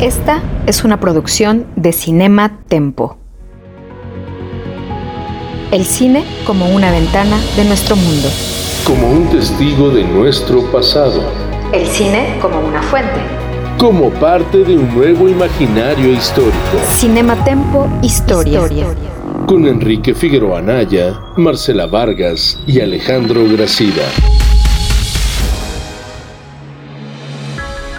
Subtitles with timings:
[0.00, 3.18] Esta es una producción de Cinema Tempo.
[5.70, 8.28] El cine como una ventana de nuestro mundo.
[8.86, 11.22] Como un testigo de nuestro pasado.
[11.74, 13.20] El cine como una fuente.
[13.76, 16.56] Como parte de un nuevo imaginario histórico.
[16.96, 18.62] Cinema Tempo Historia.
[19.46, 24.04] Con Enrique Figueroa Anaya, Marcela Vargas y Alejandro Gracida.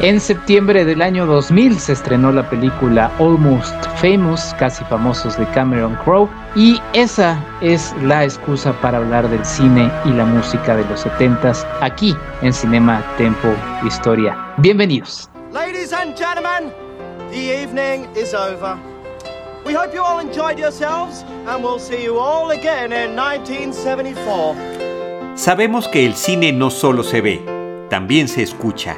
[0.04, 5.96] En septiembre del año 2000 se estrenó la película Almost Famous, casi famosos de Cameron
[6.04, 11.06] Crowe, y esa es la excusa para hablar del cine y la música de los
[11.06, 13.50] 70s aquí en Cinema Tempo
[13.86, 14.36] Historia.
[14.58, 15.30] Bienvenidos.
[15.54, 16.74] Ladies and gentlemen,
[17.30, 18.76] the evening is over.
[19.68, 24.56] We hope you all enjoyed yourselves and we'll see you all again in 1974.
[25.36, 27.40] Sabemos que el cine no solo se ve,
[27.92, 28.98] también se escucha.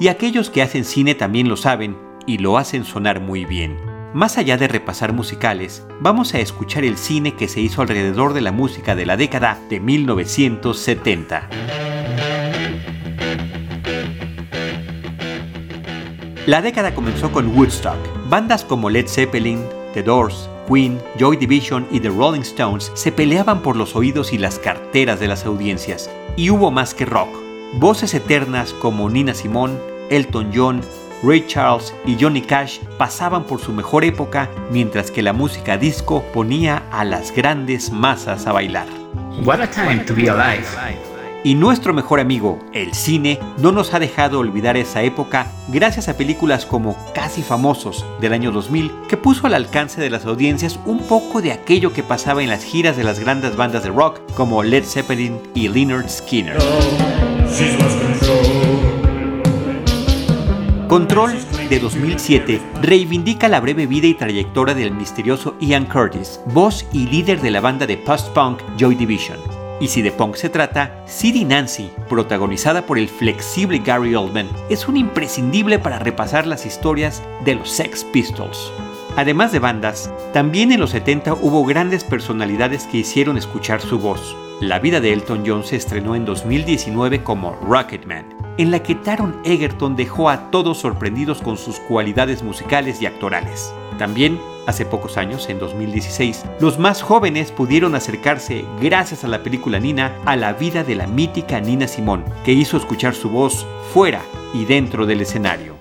[0.00, 3.76] Y aquellos que hacen cine también lo saben y lo hacen sonar muy bien.
[4.12, 8.40] Más allá de repasar musicales, vamos a escuchar el cine que se hizo alrededor de
[8.40, 11.48] la música de la década de 1970.
[16.46, 17.96] La década comenzó con Woodstock.
[18.28, 19.64] Bandas como Led Zeppelin,
[19.94, 24.38] The Doors, Queen, Joy Division y The Rolling Stones se peleaban por los oídos y
[24.38, 26.10] las carteras de las audiencias.
[26.36, 27.44] Y hubo más que rock.
[27.78, 29.74] Voces eternas como Nina Simone,
[30.08, 30.80] Elton John,
[31.24, 36.24] Ray Charles y Johnny Cash pasaban por su mejor época mientras que la música disco
[36.32, 38.86] ponía a las grandes masas a bailar.
[39.44, 40.64] What a time to be alive.
[41.42, 46.16] Y nuestro mejor amigo, el cine, no nos ha dejado olvidar esa época gracias a
[46.16, 51.00] películas como Casi Famosos del año 2000, que puso al alcance de las audiencias un
[51.00, 54.62] poco de aquello que pasaba en las giras de las grandes bandas de rock como
[54.62, 56.56] Led Zeppelin y Leonard Skinner.
[60.88, 61.32] Control
[61.68, 67.40] de 2007 reivindica la breve vida y trayectoria del misterioso Ian Curtis, voz y líder
[67.40, 69.38] de la banda de post-punk Joy Division.
[69.80, 74.88] Y si de punk se trata, City Nancy, protagonizada por el flexible Gary Oldman, es
[74.88, 78.72] un imprescindible para repasar las historias de los Sex Pistols.
[79.16, 84.36] Además de bandas, también en los 70 hubo grandes personalidades que hicieron escuchar su voz.
[84.60, 88.26] La vida de Elton John se estrenó en 2019 como Rocketman,
[88.58, 93.72] en la que Taron Egerton dejó a todos sorprendidos con sus cualidades musicales y actorales.
[93.98, 99.78] También, hace pocos años, en 2016, los más jóvenes pudieron acercarse, gracias a la película
[99.78, 104.22] Nina, a la vida de la mítica Nina Simón, que hizo escuchar su voz fuera
[104.52, 105.74] y dentro del escenario.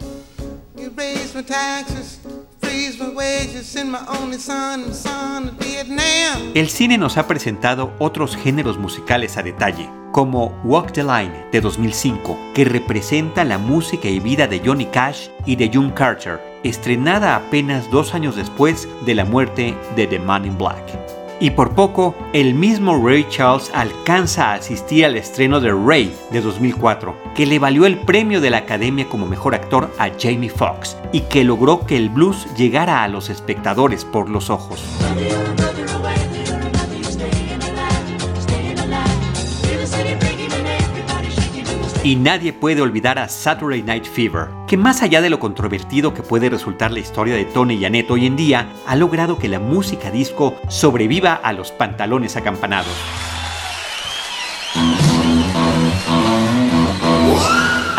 [6.53, 11.61] El cine nos ha presentado otros géneros musicales a detalle, como Walk the Line de
[11.61, 17.35] 2005, que representa la música y vida de Johnny Cash y de June Carter, estrenada
[17.35, 21.02] apenas dos años después de la muerte de The Man in Black.
[21.43, 26.39] Y por poco, el mismo Ray Charles alcanza a asistir al estreno de Ray de
[26.39, 30.95] 2004, que le valió el premio de la Academia como mejor actor a Jamie Foxx
[31.11, 34.81] y que logró que el blues llegara a los espectadores por los ojos.
[42.03, 46.21] Y nadie puede olvidar a Saturday Night Fever, que más allá de lo controvertido que
[46.21, 49.59] puede resultar la historia de Tony y Annette hoy en día, ha logrado que la
[49.59, 52.93] música disco sobreviva a los pantalones acampanados.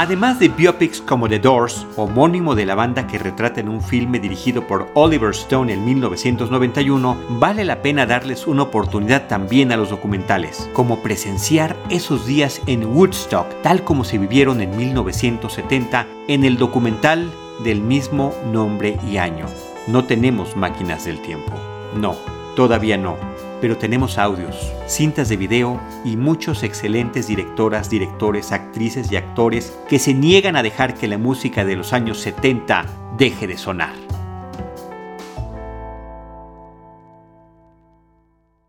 [0.05, 4.21] Además de biopics como The Doors, homónimo de la banda que retrata en un filme
[4.21, 9.89] dirigido por Oliver Stone en 1991, vale la pena darles una oportunidad también a los
[9.89, 16.59] documentales, como presenciar esos días en Woodstock, tal como se vivieron en 1970 en el
[16.59, 17.33] documental
[17.65, 19.47] del mismo nombre y año.
[19.87, 21.55] No tenemos máquinas del tiempo.
[21.99, 22.15] No,
[22.57, 23.17] todavía no
[23.65, 29.99] pero tenemos audios, cintas de video y muchos excelentes directoras, directores, actrices y actores que
[29.99, 32.85] se niegan a dejar que la música de los años 70
[33.17, 33.95] deje de sonar.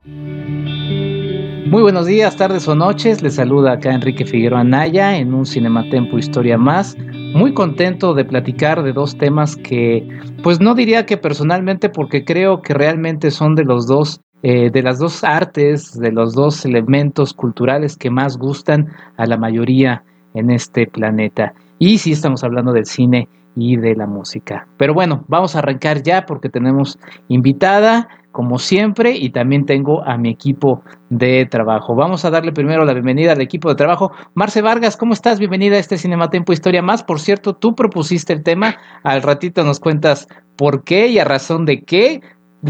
[0.06, 3.22] Muy buenos días, tardes o noches.
[3.22, 6.96] Les saluda acá Enrique Figueroa Anaya en un Cinematempo Historia Más.
[7.34, 10.08] muy contento de platicar de dos temas que,
[10.42, 14.84] pues no diría que personalmente, porque creo que realmente son de los dos, eh, de
[14.84, 20.04] las dos artes, de los dos elementos culturales que más gustan a la mayoría
[20.36, 21.56] en este planeta.
[21.80, 24.68] Y sí estamos hablando del cine y de la música.
[24.78, 30.16] Pero bueno, vamos a arrancar ya porque tenemos invitada, como siempre, y también tengo a
[30.16, 31.96] mi equipo de trabajo.
[31.96, 34.12] Vamos a darle primero la bienvenida al equipo de trabajo.
[34.36, 35.40] Marce Vargas, ¿cómo estás?
[35.40, 37.04] Bienvenida a este Cinematempo Historia Más.
[37.04, 41.66] Por cierto, tú propusiste el tema, al ratito nos cuentas por qué y a razón
[41.66, 42.22] de qué,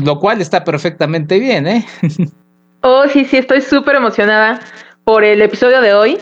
[0.04, 1.86] lo cual está perfectamente bien, ¿eh?
[2.82, 4.60] oh, sí, sí, estoy súper emocionada
[5.04, 6.18] por el episodio de hoy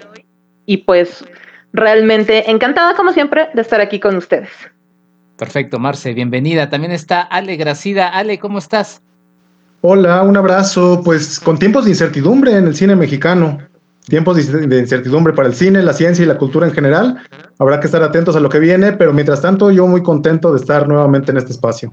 [0.66, 1.24] y pues
[1.72, 4.50] realmente encantada como siempre de estar aquí con ustedes.
[5.38, 6.70] Perfecto, Marce, bienvenida.
[6.70, 8.10] También está Ale Gracida.
[8.10, 9.02] Ale, ¿cómo estás?
[9.82, 11.02] Hola, un abrazo.
[11.04, 13.58] Pues con tiempos de incertidumbre en el cine mexicano,
[14.08, 17.18] tiempos de incertidumbre para el cine, la ciencia y la cultura en general.
[17.58, 20.60] Habrá que estar atentos a lo que viene, pero mientras tanto yo muy contento de
[20.60, 21.92] estar nuevamente en este espacio.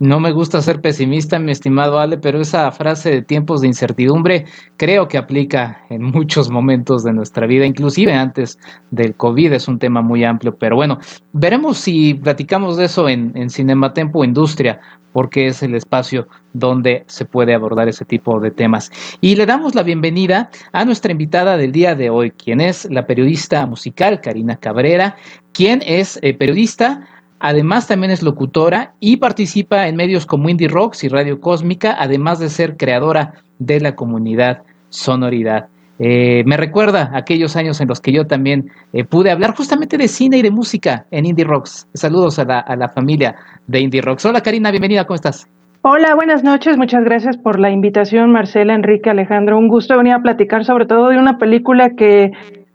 [0.00, 4.46] No me gusta ser pesimista, mi estimado Ale, pero esa frase de tiempos de incertidumbre
[4.78, 8.58] creo que aplica en muchos momentos de nuestra vida, inclusive antes
[8.90, 10.98] del COVID, es un tema muy amplio, pero bueno,
[11.34, 14.80] veremos si platicamos de eso en, en Cinematempo Industria,
[15.12, 18.90] porque es el espacio donde se puede abordar ese tipo de temas.
[19.20, 23.06] Y le damos la bienvenida a nuestra invitada del día de hoy, quien es la
[23.06, 25.16] periodista musical Karina Cabrera,
[25.52, 27.06] quien es eh, periodista,
[27.40, 32.38] Además, también es locutora y participa en medios como Indie Rocks y Radio Cósmica, además
[32.38, 35.68] de ser creadora de la comunidad Sonoridad.
[35.98, 40.08] Eh, me recuerda aquellos años en los que yo también eh, pude hablar justamente de
[40.08, 41.86] cine y de música en Indie Rocks.
[41.94, 44.24] Saludos a la, familia de Indie Rocks.
[44.24, 45.46] Hola Karina, bienvenida, ¿cómo estás?
[45.82, 46.76] Hola, buenas noches.
[46.76, 49.58] Muchas gracias por la invitación, Marcela, Enrique, Alejandro.
[49.58, 52.32] Un gusto venir a platicar sobre todo de una película que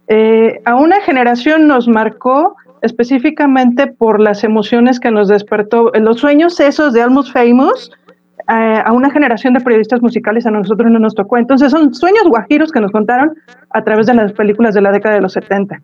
[0.08, 6.60] eh, a una generación nos marcó específicamente por las emociones que nos despertó, los sueños
[6.60, 7.92] esos de Almost Famous,
[8.48, 11.38] eh, a una generación de periodistas musicales a nosotros no nos tocó.
[11.38, 13.36] Entonces son sueños guajiros que nos contaron
[13.72, 15.82] a través de las películas de la década de los 70.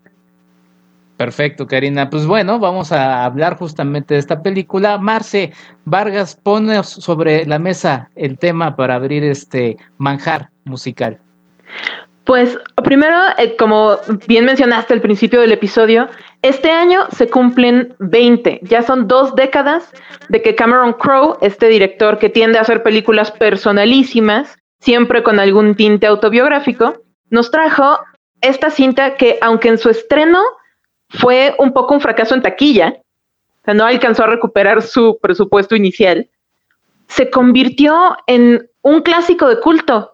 [1.17, 2.09] Perfecto, Karina.
[2.09, 4.97] Pues bueno, vamos a hablar justamente de esta película.
[4.97, 5.51] Marce
[5.85, 11.19] Vargas, pone sobre la mesa el tema para abrir este manjar musical.
[12.23, 13.97] Pues primero, eh, como
[14.27, 16.07] bien mencionaste al principio del episodio,
[16.43, 19.91] este año se cumplen 20, ya son dos décadas
[20.29, 25.75] de que Cameron Crowe, este director que tiende a hacer películas personalísimas, siempre con algún
[25.75, 27.99] tinte autobiográfico, nos trajo
[28.41, 30.41] esta cinta que, aunque en su estreno
[31.09, 32.97] fue un poco un fracaso en taquilla,
[33.61, 36.29] o sea, no alcanzó a recuperar su presupuesto inicial,
[37.07, 40.10] se convirtió en un clásico de culto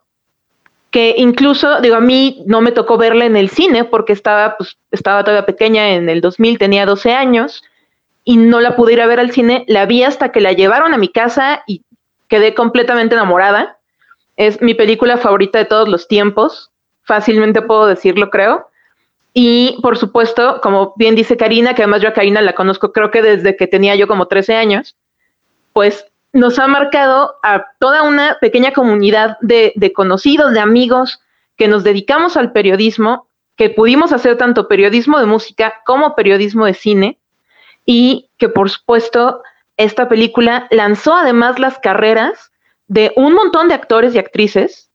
[0.92, 4.78] que incluso, digo, a mí no me tocó verla en el cine porque estaba, pues,
[4.92, 7.64] estaba todavía pequeña en el 2000, tenía 12 años
[8.24, 9.66] y no la pude ir a ver al cine.
[9.68, 11.84] La vi hasta que la llevaron a mi casa y
[12.28, 13.78] quedé completamente enamorada.
[14.38, 16.72] Es mi película favorita de todos los tiempos,
[17.04, 18.70] fácilmente puedo decirlo, creo.
[19.34, 23.12] Y por supuesto, como bien dice Karina, que además yo a Karina la conozco creo
[23.12, 24.96] que desde que tenía yo como 13 años,
[25.74, 31.22] pues nos ha marcado a toda una pequeña comunidad de, conocidos, de amigos,
[31.56, 36.74] que nos dedicamos al periodismo, que pudimos hacer tanto periodismo de música como periodismo de
[36.74, 37.18] cine,
[37.86, 39.42] y que por supuesto
[39.78, 42.52] esta película lanzó además las carreras
[42.88, 44.90] de un montón de actores y actrices,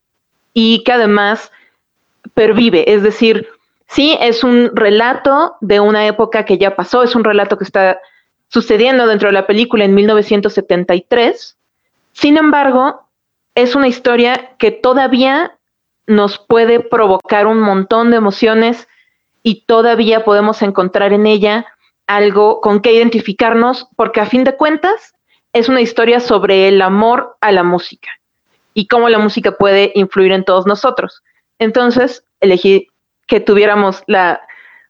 [0.53, 1.51] y que además
[2.33, 3.49] pervive, es decir,
[3.87, 7.99] sí es un relato de una época que ya pasó, es un relato que está
[8.53, 11.57] sucediendo dentro de la película en 1973.
[12.11, 13.09] Sin embargo,
[13.55, 15.57] es una historia que todavía
[16.05, 18.87] nos puede provocar un montón de emociones
[19.41, 21.65] y todavía podemos encontrar en ella
[22.05, 25.15] algo con que identificarnos, porque a fin de cuentas
[25.51, 28.09] es una historia sobre el amor a la música
[28.75, 31.23] y cómo la música puede influir en todos nosotros.
[31.57, 32.87] Entonces, elegí
[33.25, 34.41] que tuviéramos la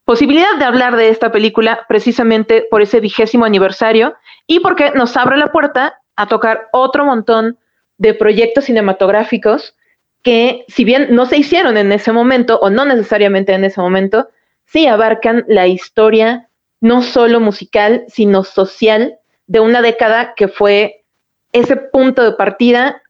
[0.06, 4.16] posibilidad de hablar de esta película precisamente por ese vigésimo aniversario
[4.48, 7.58] y porque nos abre la puerta a tocar otro montón
[7.98, 9.76] de proyectos cinematográficos
[10.22, 14.30] que si bien no se hicieron en ese momento o no necesariamente en ese momento,
[14.66, 19.18] sí abarcan la historia no solo musical, sino social
[19.48, 21.06] de una década que fue
[21.52, 23.02] ese punto de partida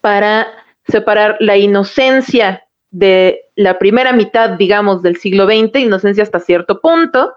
[0.00, 0.46] para
[0.86, 7.34] separar la inocencia de la primera mitad, digamos, del siglo XX, inocencia hasta cierto punto,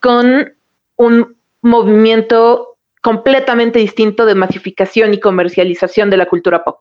[0.00, 0.52] con
[0.96, 6.80] un movimiento completamente distinto de masificación y comercialización de la cultura pop.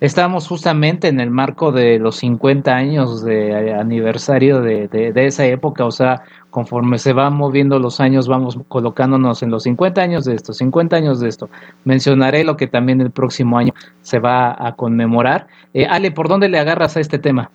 [0.00, 5.84] Estamos justamente en el marco de los 50 años de aniversario de, de, esa época,
[5.84, 10.34] o sea, conforme se van moviendo los años, vamos colocándonos en los 50 años de
[10.34, 11.50] esto, 50 años de esto.
[11.84, 15.48] Mencionaré lo que también el próximo año se va a conmemorar.
[15.74, 17.50] Eh, Ale, ¿por dónde le agarras a este tema?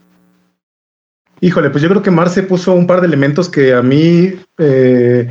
[1.39, 5.29] Híjole, pues yo creo que Marce puso un par de elementos que a mí eh,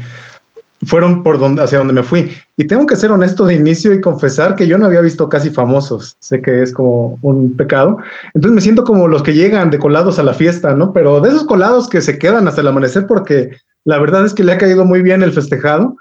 [0.84, 2.30] fueron por donde, hacia donde me fui.
[2.56, 5.50] Y tengo que ser honesto de inicio y confesar que yo no había visto casi
[5.50, 6.16] famosos.
[6.20, 7.98] Sé que es como un pecado.
[8.34, 10.92] Entonces me siento como los que llegan de colados a la fiesta, ¿no?
[10.92, 13.50] Pero de esos colados que se quedan hasta el amanecer porque
[13.84, 15.96] la verdad es que le ha caído muy bien el festejado.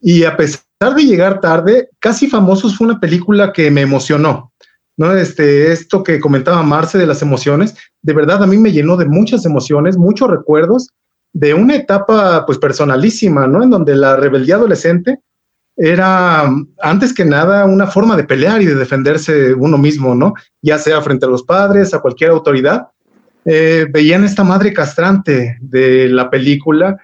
[0.00, 4.52] Y a pesar de llegar tarde, casi famosos fue una película que me emocionó.
[4.96, 5.12] ¿no?
[5.12, 9.06] Este, esto que comentaba Marce de las emociones, de verdad a mí me llenó de
[9.06, 10.88] muchas emociones, muchos recuerdos
[11.32, 13.62] de una etapa pues personalísima, ¿no?
[13.62, 15.20] En donde la rebeldía adolescente
[15.76, 20.34] era antes que nada una forma de pelear y de defenderse uno mismo, ¿no?
[20.60, 22.88] Ya sea frente a los padres, a cualquier autoridad.
[23.44, 26.96] Eh, veían esta madre castrante de la película,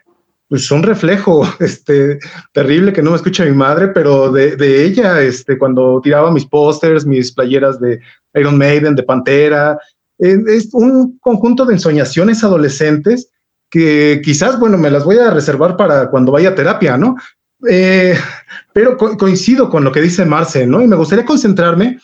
[0.48, 2.18] pues un reflejo este,
[2.52, 6.44] terrible que no me escucha mi madre, pero de, de ella, este, cuando tiraba mis
[6.44, 8.00] pósters, mis playeras de
[8.34, 9.78] Iron Maiden, de Pantera,
[10.18, 13.30] eh, es un conjunto de ensoñaciones adolescentes
[13.70, 17.16] que quizás, bueno, me las voy a reservar para cuando vaya a terapia, ¿no?
[17.68, 18.16] Eh,
[18.72, 20.80] pero coincido con lo que dice Marce, ¿no?
[20.80, 21.98] Y me gustaría concentrarme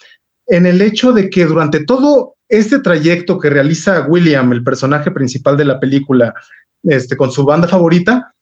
[0.47, 5.57] en el hecho de que durante todo este trayecto que realiza William, el personaje principal
[5.57, 6.35] de la película,
[6.83, 8.35] este, con su banda favorita,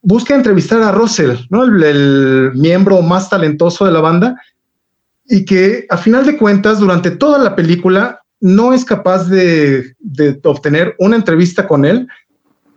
[0.00, 1.64] busca entrevistar a Russell, ¿no?
[1.64, 4.40] El, miembro más talentoso de la banda,
[5.24, 10.40] y que a final de cuentas, durante toda la película, no es capaz de, de
[10.44, 12.08] obtener una entrevista con él,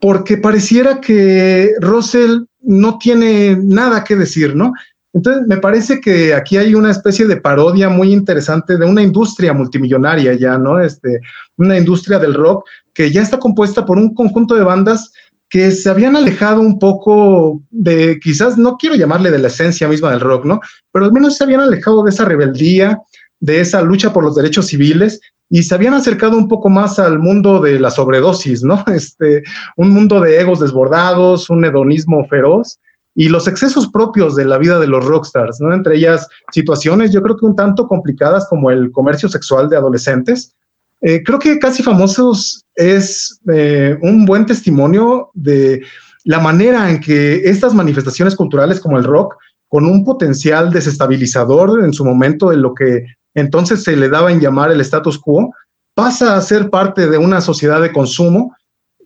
[0.02, 4.74] porque pareciera que Russell no tiene nada que decir, ¿no?
[5.14, 9.54] Entonces, me parece que aquí hay una especie de parodia muy interesante de una industria
[9.54, 10.80] multimillonaria ya, ¿no?
[10.80, 11.20] Este,
[11.58, 15.12] una industria del rock que ya está compuesta por un conjunto de bandas
[15.50, 20.12] que se habían alejado un poco de, quizás no quiero llamarle de la esencia misma
[20.12, 20.62] del rock, ¿no?
[20.92, 23.02] Pero al menos se habían alejado de esa rebeldía,
[23.40, 25.20] de esa lucha por los derechos civiles
[25.54, 28.84] y se habían acercado un poco más al mundo de la sobredosis, ¿no?
[28.96, 29.44] Este,
[29.76, 32.80] un mundo de egos desbordados, un hedonismo feroz
[33.14, 35.74] y los excesos propios de la vida de los rockstars, ¿no?
[35.74, 40.56] Entre ellas situaciones yo creo que un tanto complicadas como el comercio sexual de adolescentes.
[41.02, 45.82] Eh, creo que Casi Famosos es eh, un buen testimonio de
[46.24, 49.36] la manera en que estas manifestaciones culturales como el rock,
[49.68, 54.40] con un potencial desestabilizador en su momento de lo que entonces se le daba en
[54.40, 55.54] llamar el status quo,
[55.94, 58.56] pasa a ser parte de una sociedad de consumo,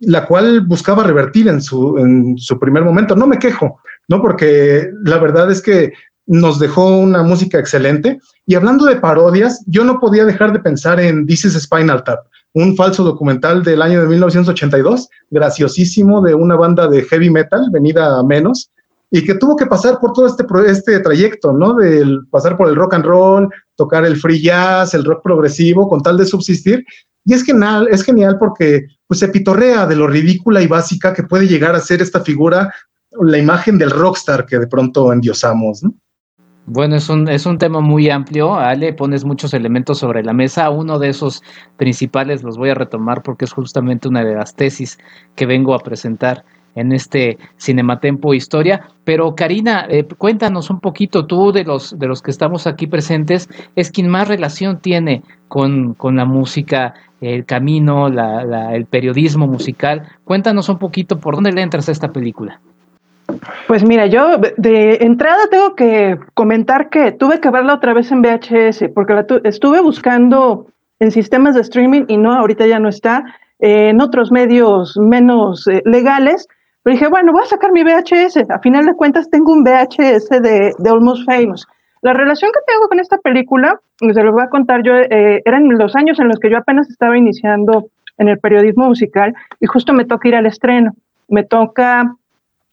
[0.01, 3.15] la cual buscaba revertir en su, en su primer momento.
[3.15, 4.21] No me quejo, ¿no?
[4.21, 5.93] Porque la verdad es que
[6.27, 8.19] nos dejó una música excelente.
[8.45, 12.19] Y hablando de parodias, yo no podía dejar de pensar en This is Spinal Tap,
[12.53, 18.17] un falso documental del año de 1982, graciosísimo, de una banda de heavy metal, venida
[18.17, 18.71] a menos,
[19.15, 21.75] y que tuvo que pasar por todo este, este trayecto, ¿no?
[21.75, 26.03] Del pasar por el rock and roll, tocar el free jazz, el rock progresivo, con
[26.03, 26.83] tal de subsistir.
[27.23, 31.23] Y es genial, es genial porque pues, se pitorrea de lo ridícula y básica que
[31.23, 32.73] puede llegar a ser esta figura,
[33.21, 35.95] la imagen del rockstar que de pronto endiosamos, ¿no?
[36.65, 40.69] Bueno, es un, es un tema muy amplio, Ale, pones muchos elementos sobre la mesa.
[40.71, 41.41] Uno de esos
[41.77, 44.97] principales los voy a retomar porque es justamente una de las tesis
[45.35, 46.43] que vengo a presentar
[46.75, 48.87] en este Cinematempo Historia.
[49.03, 53.49] Pero Karina, eh, cuéntanos un poquito, tú de los, de los que estamos aquí presentes,
[53.75, 60.03] es quien más relación tiene con, con la música, el camino, la, el periodismo musical.
[60.23, 62.59] Cuéntanos un poquito por dónde le entras a esta película.
[63.67, 68.21] Pues mira, yo de entrada tengo que comentar que tuve que verla otra vez en
[68.21, 70.67] VHS, porque la estuve buscando
[70.99, 73.25] en sistemas de streaming y no, ahorita ya no está,
[73.59, 76.47] en otros medios menos eh, legales,
[76.85, 78.47] pero dije, bueno, voy a sacar mi VHS.
[78.47, 81.65] A final de cuentas, tengo un VHS de, de Almost Famous.
[82.03, 85.67] La relación que tengo con esta película, se lo voy a contar yo, eh, eran
[85.79, 87.87] los años en los que yo apenas estaba iniciando
[88.19, 90.91] en el periodismo musical y justo me toca ir al estreno.
[91.27, 92.15] Me toca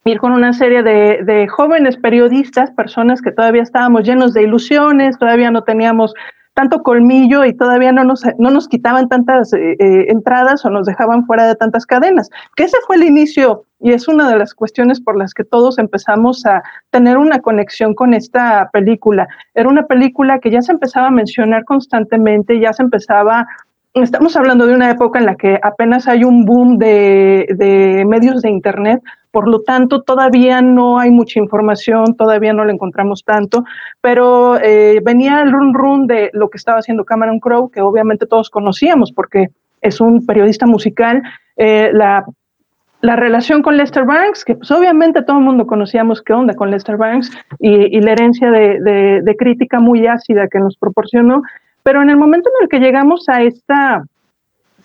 [0.04, 5.18] ir con una serie de, de, jóvenes periodistas, personas que todavía estábamos llenos de ilusiones,
[5.18, 6.12] todavía no teníamos
[6.54, 10.86] tanto colmillo y todavía no nos, no nos quitaban tantas eh, eh, entradas o nos
[10.86, 12.28] dejaban fuera de tantas cadenas.
[12.56, 15.78] Que ese fue el inicio y es una de las cuestiones por las que todos
[15.78, 19.28] empezamos a tener una conexión con esta película.
[19.54, 23.46] Era una película que ya se empezaba a mencionar constantemente, ya se empezaba
[23.94, 28.40] Estamos hablando de una época en la que apenas hay un boom de, de medios
[28.40, 33.64] de Internet por lo tanto todavía no hay mucha información, todavía no la encontramos tanto,
[34.00, 38.26] pero eh, venía el run run de lo que estaba haciendo Cameron Crowe, que obviamente
[38.26, 39.48] todos conocíamos porque
[39.80, 41.22] es un periodista musical,
[41.56, 42.24] eh, la
[43.02, 46.70] la relación con Lester Banks, que pues obviamente todo el mundo conocíamos qué onda con
[46.70, 51.42] Lester Banks y, la herencia de, crítica muy ácida que nos proporcionó,
[51.82, 54.04] pero en el momento en el que llegamos a esta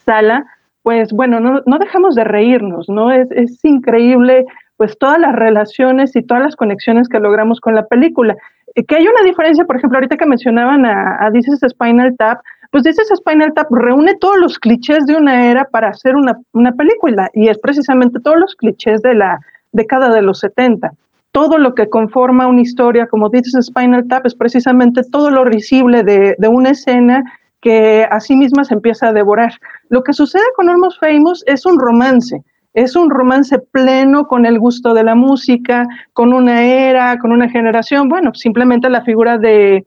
[0.04, 0.48] sala,
[0.88, 3.12] pues bueno, no, dejamos de reírnos, ¿no?
[3.12, 3.28] Es,
[3.66, 4.46] increíble
[4.78, 8.38] pues todas las relaciones y todas las conexiones que logramos con la película.
[8.74, 12.40] Eh, que hay una diferencia, por ejemplo, ahorita que mencionaban a, a This Spinal Tap,
[12.72, 17.30] pues dices Spinal Tap reúne todos los clichés de una era para hacer una, película
[17.34, 19.42] y es precisamente todos los clichés de la
[19.74, 20.94] década de los 70.
[21.34, 26.04] Todo lo que conforma una historia, como dices Spinal Tap, es precisamente todo lo risible
[26.04, 27.26] de, una escena
[27.60, 29.52] que a sí misma se empieza a devorar.
[29.90, 34.60] Lo que sucede con Almost Famous es un romance, es un romance pleno con el
[34.60, 38.10] gusto de la música, con una era, con una generación.
[38.10, 39.86] Bueno, simplemente la figura de,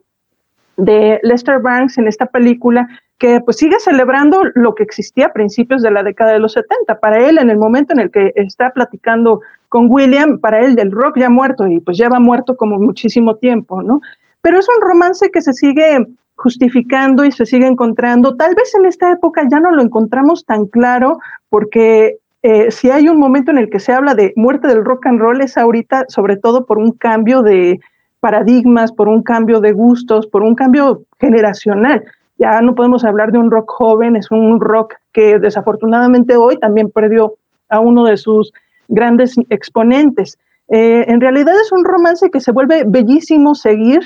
[0.76, 2.88] de Lester Banks en esta película
[3.21, 7.00] que pues sigue celebrando lo que existía a principios de la década de los 70.
[7.00, 10.90] Para él, en el momento en el que está platicando con William, para él del
[10.90, 14.00] rock ya muerto y pues lleva muerto como muchísimo tiempo, ¿no?
[14.40, 16.07] Pero es un romance que se sigue
[16.42, 18.37] justificando y se sigue encontrando.
[18.37, 21.18] Tal vez en esta época ya no lo encontramos tan claro
[21.49, 25.06] porque eh, si hay un momento en el que se habla de muerte del rock
[25.06, 27.80] and roll es ahorita sobre todo por un cambio de,
[28.20, 32.04] paradigmas, por un cambio de gustos, por un cambio generacional.
[32.38, 36.90] Ya no podemos hablar de un rock joven, es un rock que desafortunadamente hoy también
[36.90, 37.35] perdió
[37.68, 38.52] a uno de sus
[38.88, 40.38] grandes exponentes.
[40.68, 44.00] Eh, en realidad es un romance que se vuelve bellísimo seguir.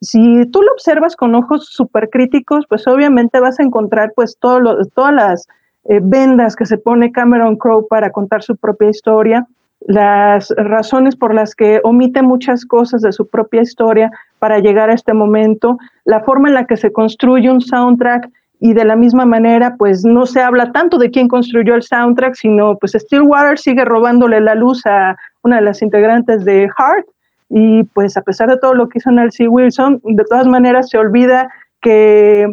[0.00, 5.14] Si tú lo observas con ojos súper críticos, pues obviamente vas a encontrar pues todas
[5.14, 5.48] las
[5.84, 9.46] eh, vendas que se pone Cameron Crowe para contar su propia historia
[9.80, 14.94] las razones por las que omite muchas cosas de su propia historia para llegar a
[14.94, 18.28] este momento, la forma en la que se construye un soundtrack
[18.60, 22.34] y de la misma manera, pues no se habla tanto de quién construyó el soundtrack,
[22.34, 27.06] sino pues Stillwater sigue robándole la luz a una de las integrantes de Heart
[27.50, 30.98] y pues a pesar de todo lo que hizo Nancy Wilson, de todas maneras se
[30.98, 31.50] olvida
[31.82, 32.46] que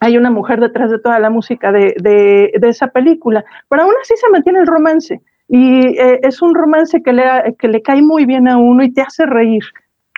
[0.00, 3.94] hay una mujer detrás de toda la música de, de, de esa película, pero aún
[4.02, 7.24] así se mantiene el romance y eh, es un romance que le,
[7.58, 9.62] que le cae muy bien a uno y te hace reír.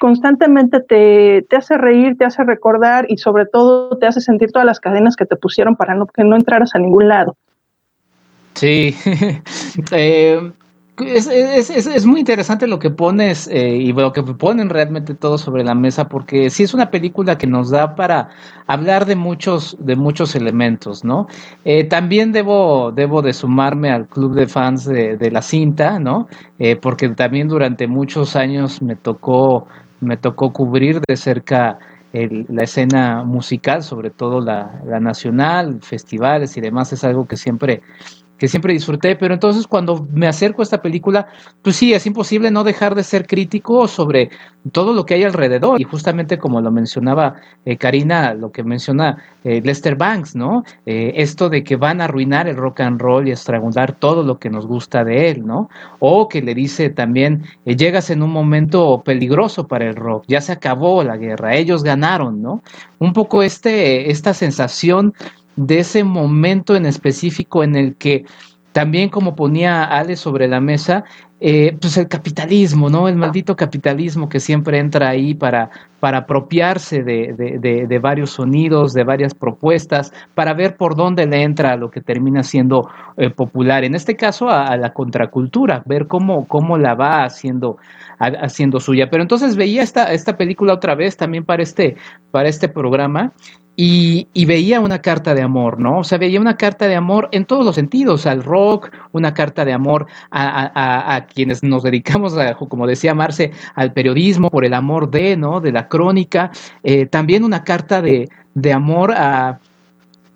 [0.01, 4.67] Constantemente te, te, hace reír, te hace recordar y sobre todo te hace sentir todas
[4.67, 7.37] las cadenas que te pusieron para no, que no entraras a ningún lado.
[8.55, 8.95] Sí,
[9.93, 10.53] eh,
[10.99, 15.15] es, es, es, es, muy interesante lo que pones eh, y lo que ponen realmente
[15.15, 18.29] todo sobre la mesa porque sí es una película que nos da para
[18.69, 21.27] hablar de muchos de muchos elementos, ¿no?
[21.65, 26.29] Eh, también debo debo de sumarme al club de fans de, de la cinta, ¿no?
[26.61, 29.67] Eh, porque también durante muchos años me tocó
[30.01, 31.79] me tocó cubrir de cerca
[32.13, 37.83] la escena musical, sobre todo la, la nacional, festivales y demás es algo que siempre
[38.39, 41.27] que siempre disfruté, pero entonces cuando me acerco a esta película,
[41.63, 44.31] pues sí, es imposible no dejar de ser crítico sobre
[44.73, 45.81] todo lo que hay alrededor.
[45.81, 50.65] Y justamente como lo mencionaba eh, Karina, lo que menciona eh, Lester Banks, ¿no?
[50.87, 54.39] Eh, esto de que van a arruinar el rock and roll y estrangular todo lo
[54.39, 55.69] que nos gusta de él, ¿no?
[56.01, 60.53] O que le dice también, llegas en un momento peligroso para el rock, ya se
[60.53, 62.63] acabó la guerra, ellos ganaron, ¿no?
[62.99, 65.15] Un poco este, esta sensación
[65.57, 68.25] de ese momento en específico en el que
[68.75, 71.05] también como ponía Ale sobre la mesa,
[71.39, 73.07] eh, pues el capitalismo, ¿no?
[73.07, 79.33] El maldito capitalismo que siempre entra ahí para, para apropiarse de, varios sonidos, de varias
[79.33, 83.85] propuestas, para ver por dónde le entra lo que termina siendo eh, popular.
[83.85, 87.77] En este caso, a, la contracultura, ver cómo, cómo la va haciendo,
[88.19, 89.09] haciendo suya.
[89.09, 91.97] Pero entonces veía esta, esta película otra vez también para este,
[92.33, 93.33] para este programa
[93.77, 95.99] y, veía una carta de amor, ¿no?
[95.99, 99.65] O sea, veía una carta de amor en todos los sentidos, al rock, una carta
[99.65, 105.11] de amor a, quienes nos dedicamos, a, como decía Marce, al periodismo, por el amor
[105.11, 105.61] de, ¿no?
[105.61, 106.51] De la crónica,
[106.83, 109.59] eh, también una carta de, de amor a,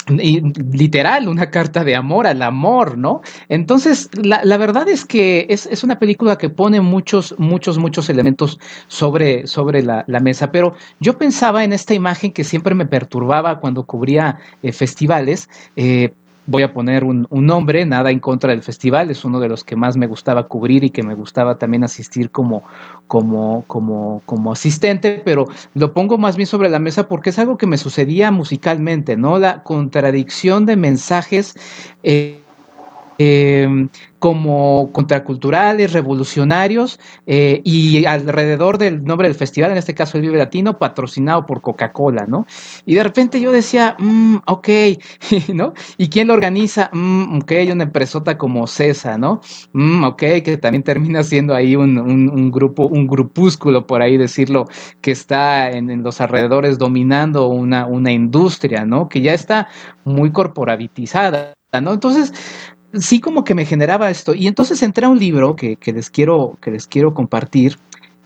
[0.09, 3.23] literal, una carta de amor al amor, ¿no?
[3.49, 8.09] Entonces, la, la verdad es que es, es, una película que pone muchos, muchos, muchos
[8.09, 12.87] elementos sobre, sobre la, la, mesa, pero yo pensaba en esta imagen que siempre me
[12.87, 16.13] perturbaba cuando cubría eh, festivales, eh,
[16.49, 19.77] voy a poner un, nombre, nada en contra del festival, es uno de los que
[19.77, 22.63] más me gustaba cubrir y que me gustaba también asistir como,
[23.07, 27.59] como, como, como asistente, pero lo pongo más bien sobre la mesa porque es algo
[27.59, 29.39] que me sucedía musicalmente, ¿no?
[29.39, 31.55] La contradicción de mensajes.
[32.03, 32.41] Eh,
[33.19, 40.23] eh, como contraculturales, revolucionarios, eh, y alrededor del nombre del festival, en este caso el
[40.23, 42.47] Vive Latino, patrocinado por Coca-Cola, ¿no?
[42.85, 44.69] Y de repente yo decía, mm, ok,
[45.55, 45.73] ¿no?
[45.97, 46.91] ¿Y quién lo organiza?
[46.93, 49.41] Mm, ok, una empresota como CESA, ¿no?
[49.73, 54.67] Mm, ok, que también termina siendo ahí un, grupo, un grupúsculo, por ahí decirlo,
[55.01, 59.09] que está en, en los alrededores dominando una, una industria, ¿no?
[59.09, 59.69] Que ya está
[60.05, 61.93] muy corporatizada, ¿no?
[61.93, 62.33] Entonces,
[62.95, 64.35] sí como que me generaba esto.
[64.35, 67.79] Y entonces entré a un libro que, que, les, quiero, que les quiero compartir,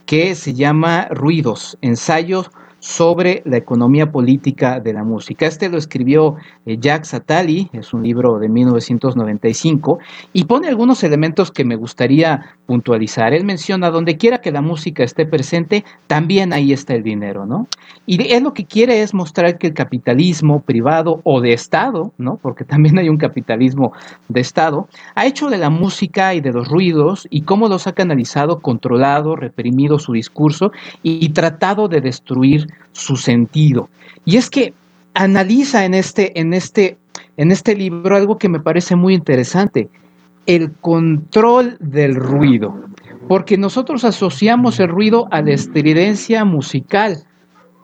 [0.06, 2.50] que se llama Ruidos, ensayos
[2.82, 5.46] sobre la economía política de la música.
[5.46, 6.34] Este lo escribió
[6.66, 10.00] eh, Jack Satali, es un libro de 1995,
[10.32, 13.34] y pone algunos elementos que me gustaría puntualizar.
[13.34, 17.68] Él menciona, donde quiera que la música esté presente, también ahí está el dinero, ¿no?
[18.04, 22.36] Y él lo que quiere es mostrar que el capitalismo privado o de Estado, ¿no?
[22.42, 23.92] Porque también hay un capitalismo
[24.28, 27.92] de Estado, ha hecho de la música y de los ruidos y cómo los ha
[27.92, 30.72] canalizado, controlado, reprimido su discurso
[31.04, 33.88] y tratado de destruir su sentido.
[34.24, 34.74] Y es que
[35.14, 36.96] analiza en este, en este,
[37.36, 39.88] en este libro algo que me parece muy interesante,
[40.46, 42.74] el control del ruido,
[43.28, 47.24] porque nosotros asociamos el ruido a la estridencia musical,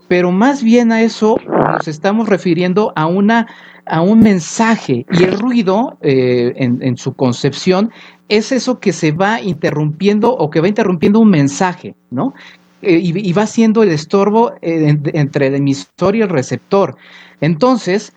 [0.09, 3.47] pero más bien a eso nos estamos refiriendo a una
[3.91, 7.91] a un mensaje y el ruido eh, en, en, su concepción
[8.29, 12.35] es eso que se va interrumpiendo o que va interrumpiendo un mensaje, ¿no?
[12.81, 16.97] Eh, y, va siendo el estorbo eh, entre el emisor y el receptor.
[17.41, 18.13] Entonces,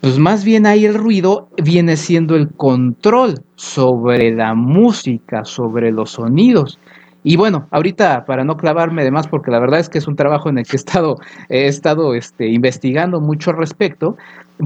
[0.00, 6.12] pues más bien ahí el ruido viene siendo el control sobre la música, sobre los
[6.12, 6.78] sonidos.
[7.24, 10.16] Y bueno, ahorita para no clavarme de más, porque la verdad es que es un
[10.16, 11.16] trabajo en el que he estado,
[11.48, 14.16] he estado este, investigando mucho al respecto,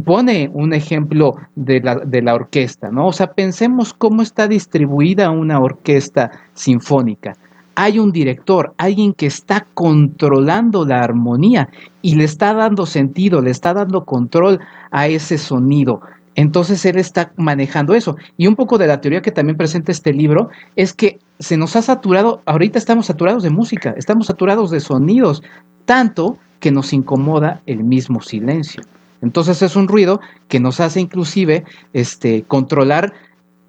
[0.05, 3.09] pone un ejemplo de la, de la orquesta, ¿no?
[3.09, 7.35] O sea, pensemos cómo está distribuida una orquesta sinfónica
[7.83, 11.71] hay un director, alguien que está controlando la armonía
[12.03, 16.03] y le está dando sentido, le está dando control a ese sonido.
[16.35, 18.17] Entonces él está manejando eso.
[18.37, 21.75] Y un poco de la teoría que también presenta este libro es que se nos
[21.75, 25.43] ha saturado, ahorita estamos saturados de música, estamos saturados de sonidos,
[25.87, 28.83] tanto que nos incomoda el mismo silencio.
[29.23, 31.65] Entonces es un ruido que nos hace inclusive
[31.95, 33.15] este, controlar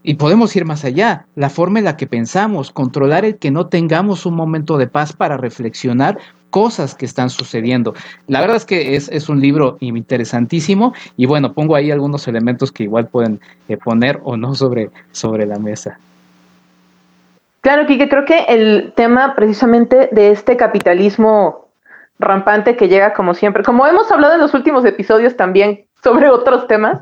[0.03, 3.67] y podemos ir más allá, la forma en la que pensamos, controlar el que no
[3.67, 6.17] tengamos un momento de paz para reflexionar
[6.49, 7.93] cosas que están sucediendo.
[8.27, 12.83] La verdad es que es, un libro interesantísimo y bueno, pongo ahí algunos elementos que
[12.83, 15.97] igual pueden eh, poner o no sobre, sobre la mesa.
[17.61, 21.69] Claro, Kike, creo que el tema precisamente de este capitalismo
[22.19, 26.67] rampante que llega como siempre, como hemos hablado en los últimos episodios también sobre otros
[26.67, 27.01] temas,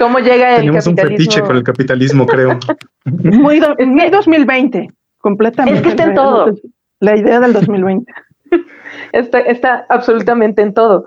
[0.00, 2.58] ¿Cómo llega el Tenemos un fetiche con el capitalismo, creo.
[3.04, 5.78] muy, 2020, completamente.
[5.78, 6.54] Es que está en todo.
[7.00, 8.10] La idea del 2020.
[9.12, 11.04] está, está absolutamente en todo.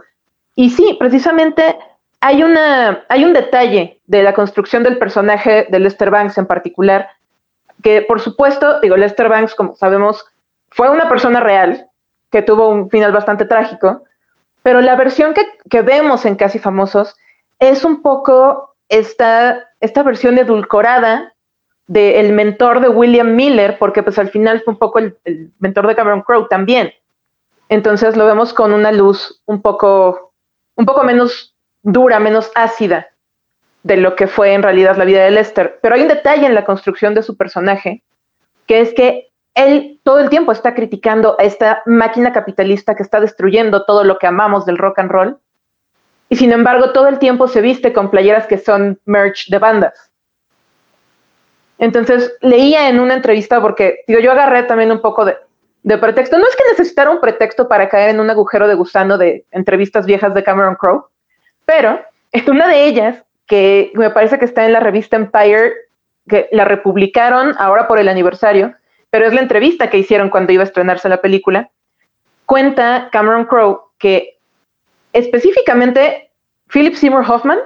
[0.56, 1.75] Y sí, precisamente
[2.21, 7.10] hay, una, hay un detalle de la construcción del personaje de Lester Banks en particular,
[7.82, 10.23] que por supuesto, digo, Lester Banks, como sabemos,
[10.69, 11.88] fue una persona real
[12.32, 14.03] que tuvo un final bastante trágico,
[14.62, 17.15] pero la versión que, que vemos en Casi Famosos
[17.58, 21.34] es un poco esta, esta versión edulcorada
[21.88, 25.17] del mentor de William Miller, porque pues al final fue un poco el,
[25.60, 26.93] mentor de Cameron Crowe también.
[27.69, 30.34] Entonces lo vemos con una luz un poco,
[30.75, 33.08] un poco menos dura, menos ácida
[33.82, 35.79] de lo que fue en realidad la vida de Lester.
[35.82, 38.03] Pero hay un detalle en la construcción de su personaje,
[38.67, 43.19] que es que él todo el tiempo está criticando a esta máquina capitalista que está
[43.19, 45.39] destruyendo todo lo que amamos del rock and roll
[46.29, 50.12] y sin embargo todo el tiempo se viste con playeras que son merch de bandas.
[51.77, 55.36] Entonces leía en una entrevista, porque digo, yo agarré también un poco de,
[55.97, 56.38] pretexto.
[56.38, 60.05] No es que necesitara un pretexto para caer en un agujero de gusano de entrevistas
[60.05, 61.07] viejas de Cameron Crowe,
[61.65, 61.99] pero
[62.31, 65.73] es una de ellas, que me parece que está en la revista Empire,
[66.27, 68.73] que la republicaron ahora por el aniversario,
[69.09, 71.69] pero es la entrevista que hicieron cuando iba a estrenarse la película,
[72.45, 74.33] cuenta Cameron Crowe que
[75.13, 76.32] específicamente
[76.67, 77.60] Philip Seymour Hoffman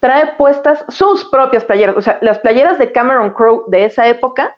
[0.00, 1.96] trae puestas sus propias playeras.
[1.96, 4.56] O sea, las playeras de Cameron Crowe de esa época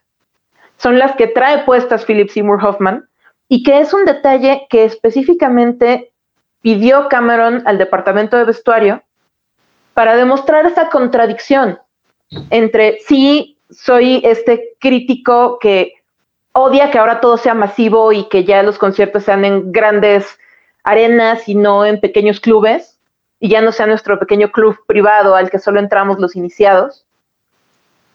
[0.79, 3.09] son las que trae puestas Philip Seymour Hoffman
[3.49, 6.13] y que es un detalle que específicamente
[6.63, 9.03] pidió Cameron al departamento de vestuario
[9.93, 11.79] para demostrar esa contradicción
[12.51, 15.95] entre sí soy este crítico que
[16.53, 20.39] odia que ahora todo sea masivo y que ya los conciertos sean en grandes
[20.85, 23.01] arenas y no en pequeños clubes,
[23.41, 27.05] y ya no sea nuestro pequeño club privado al que solo entramos los iniciados.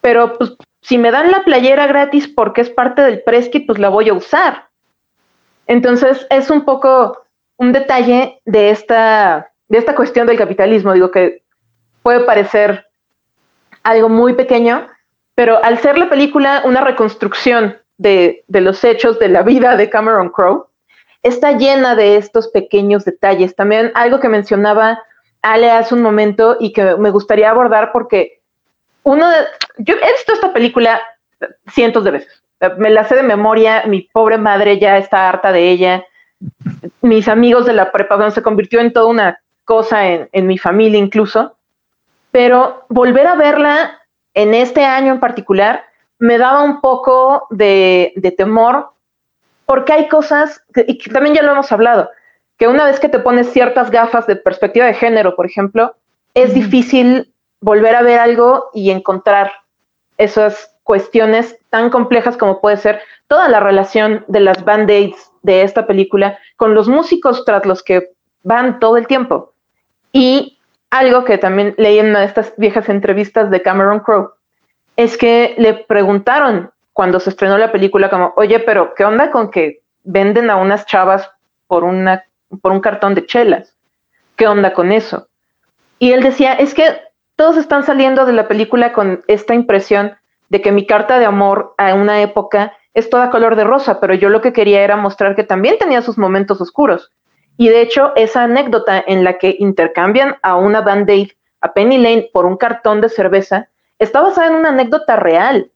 [0.02, 3.90] pero pues si me dan la playera gratis porque es parte del Presky, pues la
[3.90, 4.70] voy a usar.
[5.68, 7.22] Entonces es un poco
[7.58, 11.44] un detalle de esta, de esta cuestión del capitalismo, digo que
[12.02, 12.86] puede parecer
[13.84, 14.88] algo muy pequeño,
[15.36, 19.90] pero al ser la película una reconstrucción de, de los hechos de la vida de
[19.90, 20.69] Cameron Crowe,
[21.24, 23.56] está llena de estos pequeños detalles.
[23.56, 25.04] También algo que mencionaba
[25.42, 28.42] Ale hace un momento y que me gustaría abordar porque
[29.04, 29.38] uno de,
[29.78, 31.02] yo he visto esta película
[31.72, 32.44] cientos de veces.
[32.78, 36.04] Me la sé de memoria, mi pobre madre ya está harta de ella.
[37.02, 41.56] Mis amigos de la prepa se convirtió en toda una cosa en, mi familia incluso.
[42.32, 44.02] Pero volver a verla
[44.34, 45.86] en este año en particular
[46.18, 48.92] me daba un poco de temor
[49.70, 52.10] porque hay cosas, y también ya lo hemos hablado,
[52.58, 55.96] que una vez que te pones ciertas gafas de perspectiva de género, por ejemplo,
[56.34, 59.52] es difícil volver a ver algo y encontrar
[60.18, 65.86] esas cuestiones tan complejas como puede ser toda la relación de las band-aids de esta
[65.86, 68.10] película con los músicos tras los que
[68.42, 69.54] van todo el tiempo.
[70.12, 70.58] Y
[70.90, 74.32] algo que también leí en una de estas viejas entrevistas de Cameron Crowe
[74.96, 79.52] es que le preguntaron cuando se estrenó la película como, oye, pero ¿qué onda con
[79.52, 81.32] que venden a unas chavas
[81.66, 82.26] por, una,
[82.62, 83.74] por un cartón de chelas?
[84.36, 85.30] ¿Qué onda con eso?
[85.98, 87.00] Y él decía, es que
[87.38, 90.18] todos están saliendo de la película con esta impresión
[90.50, 94.14] de que mi carta de amor a una época es toda color de rosa, pero
[94.14, 97.14] yo lo que quería era mostrar que también tenía sus momentos oscuros.
[97.56, 101.30] Y de hecho, esa anécdota en la que intercambian a una band-aid,
[101.62, 105.72] a Penny Lane, por un cartón de cerveza, está basada en una anécdota real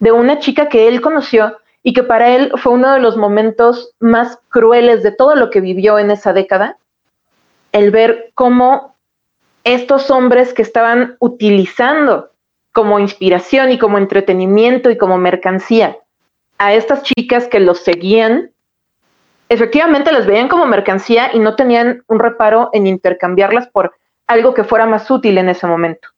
[0.00, 3.94] de una chica que él conoció y que para él fue uno de los momentos
[4.00, 6.76] más crueles de todo lo que vivió en esa década,
[7.72, 8.96] el ver cómo
[9.64, 12.30] estos hombres que estaban utilizando
[12.72, 15.98] como inspiración y como entretenimiento y como mercancía
[16.58, 18.50] a estas chicas que los seguían,
[19.48, 23.94] efectivamente las veían como mercancía y no tenían un reparo en intercambiarlas por
[24.26, 26.08] algo que fuera más útil en ese momento.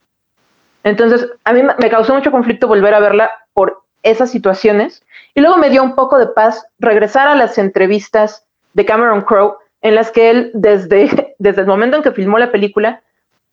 [0.84, 5.02] Entonces, a mí me causó mucho conflicto volver a verla por esas situaciones.
[5.34, 9.58] Y luego me dio un poco de paz regresar a las entrevistas de Cameron Crowe,
[9.80, 13.02] en las que él, desde, desde el momento en que filmó la película,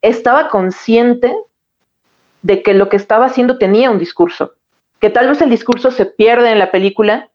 [0.01, 1.35] estaba consciente
[2.41, 4.53] de que lo que estaba haciendo tenía un discurso,
[4.99, 7.29] que tal vez el discurso se pierde en la película,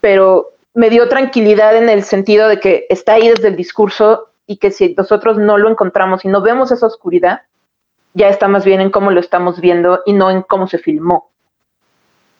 [0.00, 4.56] pero me dio tranquilidad en el sentido de que está ahí desde el discurso y
[4.56, 7.42] que si nosotros no lo encontramos y no vemos esa oscuridad,
[8.14, 11.30] ya está más bien en cómo lo estamos viendo y no en cómo se filmó.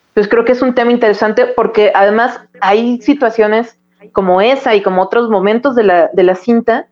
[0.09, 3.79] Entonces creo que es un tema interesante porque además hay situaciones
[4.13, 6.89] como esa y como otros momentos de la, de la cinta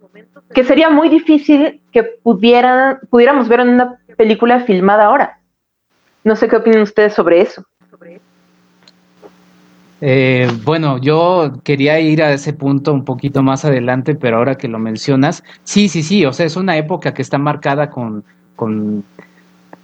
[0.54, 5.40] que sería muy difícil que pudieran, pudiéramos ver en una película filmada ahora.
[6.24, 7.64] No sé qué opinan ustedes sobre eso.
[10.00, 14.68] Eh, bueno, yo quería ir a ese punto un poquito más adelante, pero ahora que
[14.68, 18.22] lo mencionas, sí, sí, sí, o sea, es una época que está marcada con,
[18.56, 19.04] con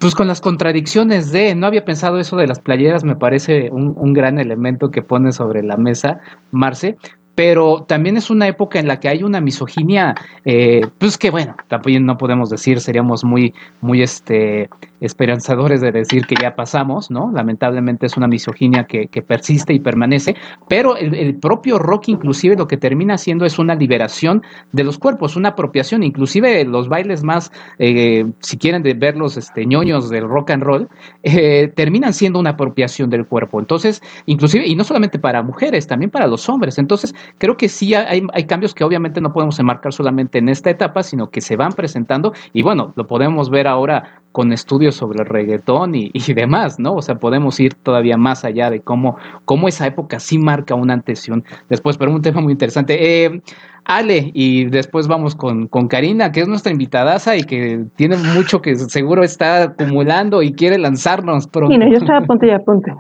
[0.03, 3.95] pues con las contradicciones de, no había pensado eso de las playeras, me parece un,
[3.97, 6.97] un gran elemento que pone sobre la mesa, Marce,
[7.35, 10.15] pero también es una época en la que hay una misoginia,
[10.45, 14.69] eh, pues que bueno, también no podemos decir, seríamos muy, muy este,
[15.01, 17.31] esperanzadores de decir que ya pasamos, ¿no?
[17.33, 20.37] Lamentablemente es una misoginia que, persiste y permanece,
[20.69, 24.43] pero el, propio rock inclusive lo que termina haciendo es una liberación
[24.73, 29.65] de los cuerpos, una apropiación, inclusive los bailes más, eh, si quieren ver los este,
[29.65, 30.89] ñoños del rock and roll,
[31.23, 33.61] eh, terminan siendo una apropiación del cuerpo.
[33.61, 36.79] Entonces, inclusive, y no solamente para mujeres, también para los hombres.
[36.79, 40.71] Entonces, creo que sí hay, hay cambios que obviamente no podemos enmarcar solamente en esta
[40.71, 45.23] etapa, sino que se van presentando y bueno, lo podemos ver ahora con estudios sobre
[45.23, 46.95] el reggaetón y, demás, ¿no?
[46.95, 50.95] O sea, podemos ir todavía más allá de cómo, cómo esa época sí marca una
[50.95, 53.25] antesion después, pero un tema muy interesante.
[53.25, 53.43] Eh,
[53.85, 58.63] Ale, y después vamos con, con Karina, que es nuestra invitadaza y que tiene mucho
[58.63, 61.77] que seguro está acumulando y quiere lanzarnos pronto.
[61.77, 62.91] yo estaba a punto y a punto.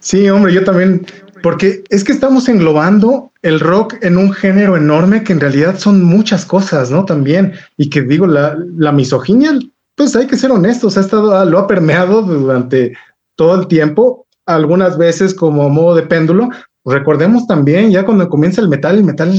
[0.00, 1.04] Sí, hombre, yo también
[1.42, 6.02] porque es que estamos englobando el rock en un género enorme que en realidad son
[6.02, 7.04] muchas cosas, ¿no?
[7.04, 9.52] También, y que digo, la, la misoginia,
[9.94, 12.96] pues hay que ser honestos, ha estado, lo ha permeado durante
[13.36, 16.50] todo el tiempo, algunas veces como modo de péndulo.
[16.84, 19.32] Recordemos también, ya cuando comienza el metal, el metal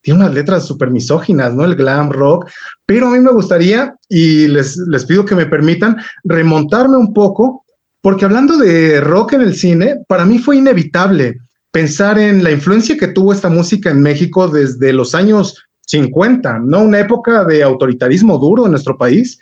[0.00, 1.64] tiene unas letras súper misóginas, ¿no?
[1.64, 2.48] El glam rock,
[2.86, 7.64] pero a mí me gustaría, y les, les pido que me permitan, remontarme un poco
[8.00, 11.36] porque hablando de rock en el cine, para mí fue inevitable
[11.70, 16.82] pensar en la influencia que tuvo esta música en México desde los años 50, ¿no?
[16.82, 19.38] Una época de autoritarismo duro en nuestro país.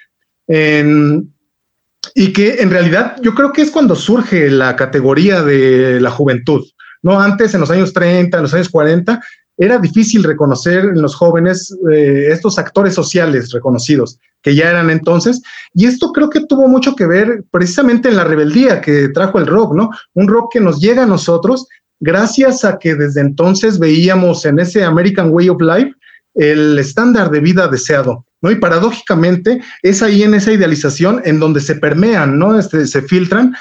[2.14, 6.64] Y que en realidad yo creo que es cuando surge la categoría de la juventud.
[7.02, 7.20] ¿no?
[7.20, 9.20] Antes, en los años 30, en los años 40,
[9.56, 15.42] era difícil reconocer en los jóvenes eh, estos actores sociales reconocidos que ya eran entonces.
[15.74, 19.46] Y esto creo que tuvo mucho que ver precisamente en la rebeldía que trajo el
[19.46, 19.90] rock, ¿no?
[20.14, 21.66] Un rock que nos llega a nosotros
[21.98, 25.92] gracias a que desde entonces veíamos en ese American Way of Life
[26.34, 28.50] el estándar de vida deseado, ¿no?
[28.50, 32.58] Y paradójicamente es ahí en esa idealización en donde se permean, ¿no?
[32.58, 33.54] Este, se filtran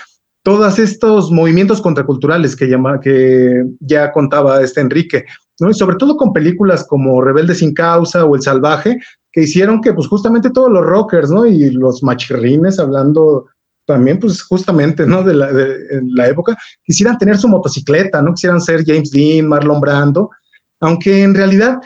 [0.43, 5.25] todos estos movimientos contraculturales que, llama, que ya contaba este Enrique,
[5.59, 5.69] ¿no?
[5.69, 8.99] Y sobre todo con películas como Rebelde sin causa o El Salvaje,
[9.31, 11.45] que hicieron que pues justamente todos los rockers, ¿no?
[11.45, 13.47] Y los machirrines hablando
[13.85, 15.23] también pues justamente, ¿no?
[15.23, 18.33] De la, de, la época, quisieran tener su motocicleta, ¿no?
[18.33, 20.29] Quisieran ser James Dean, Marlon Brando,
[20.79, 21.79] aunque en realidad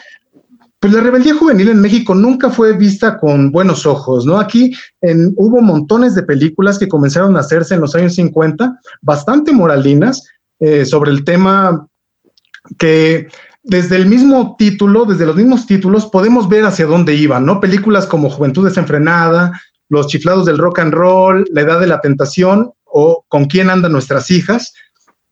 [0.79, 4.39] pues la rebeldía juvenil en México nunca fue vista con buenos ojos, ¿no?
[4.39, 9.51] Aquí en, hubo montones de películas que comenzaron a hacerse en los años 50, bastante
[9.51, 10.25] moralinas,
[10.60, 11.86] eh, sobre el tema
[12.77, 13.27] que
[13.63, 17.60] desde el mismo título, desde los mismos títulos, podemos ver hacia dónde iban, ¿no?
[17.60, 22.72] Películas como Juventud desenfrenada, Los chiflados del rock and roll, La edad de la tentación
[22.86, 24.74] o Con quién andan nuestras hijas,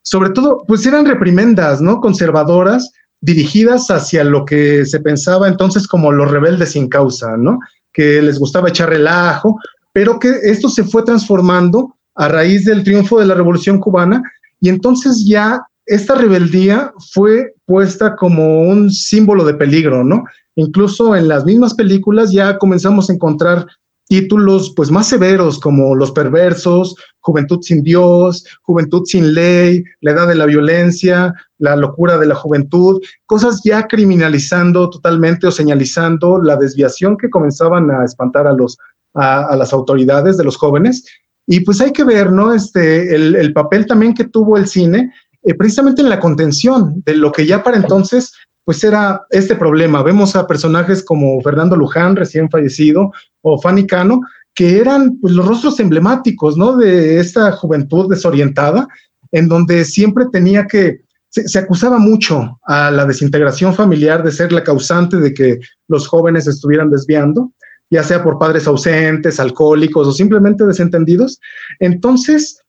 [0.02, 2.00] sobre todo, pues eran reprimendas, ¿no?
[2.00, 7.58] Conservadoras, dirigidas hacia lo que se pensaba entonces como los rebeldes sin causa, ¿no?
[7.92, 9.58] Que les gustaba echar relajo,
[9.92, 14.22] pero que esto se fue transformando a raíz del triunfo de la Revolución cubana
[14.60, 20.24] y entonces ya esta rebeldía fue puesta como un símbolo de peligro, ¿no?
[20.56, 23.66] Incluso en las mismas películas ya comenzamos a encontrar
[24.06, 30.26] títulos pues más severos como Los perversos, Juventud sin Dios, Juventud sin ley, La edad
[30.26, 36.56] de la violencia, La locura de la juventud, cosas ya criminalizando totalmente o señalizando la
[36.56, 38.78] desviación que comenzaban a espantar a los
[39.14, 41.04] a, las autoridades de los jóvenes.
[41.46, 42.54] Y pues hay que ver, ¿no?
[42.54, 47.16] Este, el, el papel también que tuvo el cine eh, precisamente en la contención de
[47.16, 48.32] lo que ya para entonces
[48.68, 50.02] pues era este problema.
[50.02, 54.20] Vemos a personajes como Fernando Luján, recién fallecido, o Fanny Cano,
[54.54, 56.76] que eran pues, los rostros emblemáticos, ¿no?
[56.76, 58.86] De esta juventud desorientada,
[59.32, 64.52] en donde siempre tenía que, se, se, acusaba mucho a la desintegración familiar de ser
[64.52, 67.52] la causante de que los jóvenes estuvieran desviando,
[67.88, 71.40] ya sea por padres ausentes, alcohólicos o simplemente desentendidos.
[71.80, 72.60] Entonces,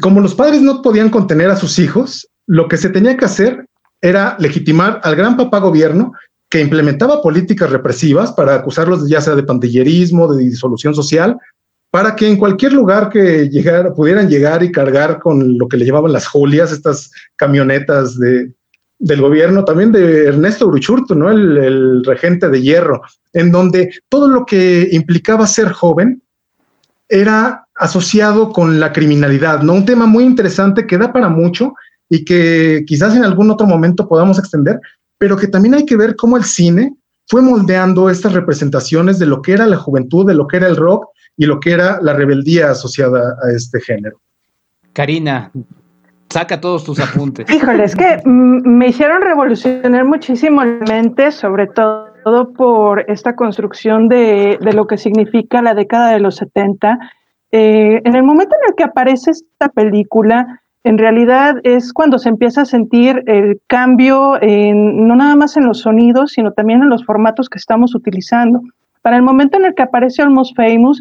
[0.00, 3.66] como los padres no podían contener a sus hijos, lo que se tenía que hacer
[4.00, 6.12] era legitimar al gran papá gobierno
[6.50, 11.38] que implementaba políticas represivas para acusarlos ya sea de pandillerismo, de disolución social,
[11.90, 15.86] para que en cualquier lugar que llegara, pudieran llegar y cargar con lo que le
[15.86, 18.52] llamaban las Julias, estas camionetas de,
[18.98, 21.30] del gobierno, también de Ernesto Bruchurto, ¿no?
[21.30, 23.02] El, regente de hierro,
[23.32, 26.22] en donde todo lo que implicaba ser joven
[27.08, 29.74] era asociado con la criminalidad, ¿no?
[29.74, 31.74] Un tema muy interesante que da para mucho
[32.08, 34.80] y que quizás en algún otro momento podamos extender,
[35.18, 36.94] pero que también hay que ver cómo el cine
[37.26, 40.76] fue moldeando estas representaciones de lo que era la juventud, de lo que era el
[40.76, 41.06] rock
[41.36, 44.20] y lo que era la rebeldía asociada a este género.
[44.92, 45.50] Karina,
[46.30, 47.50] saca todos tus apuntes.
[47.50, 54.58] Híjole, es que me hicieron revolucionar muchísimo la mente, sobre todo por esta construcción de,
[54.60, 56.98] de lo que significa la década de los 70.
[57.56, 62.28] Eh, en el momento en el que aparece esta película, en realidad es cuando se
[62.28, 66.88] empieza a sentir el cambio, en, no nada más en los sonidos, sino también en
[66.88, 68.60] los formatos que estamos utilizando.
[69.02, 71.00] Para el momento en el que aparece Almost Famous,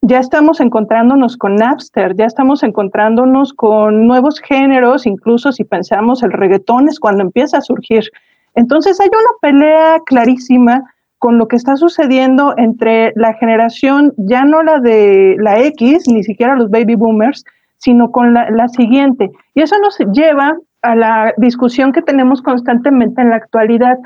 [0.00, 6.32] ya estamos encontrándonos con Napster, ya estamos encontrándonos con nuevos géneros, incluso si pensamos el
[6.32, 8.10] reggaetón es cuando empieza a surgir.
[8.56, 10.82] Entonces hay una pelea clarísima
[11.22, 16.24] con lo que está sucediendo entre la generación, ya no la de la X, ni
[16.24, 17.44] siquiera los baby boomers,
[17.76, 19.30] sino con la, siguiente.
[19.54, 23.98] Y eso nos lleva a la discusión que tenemos constantemente en la actualidad.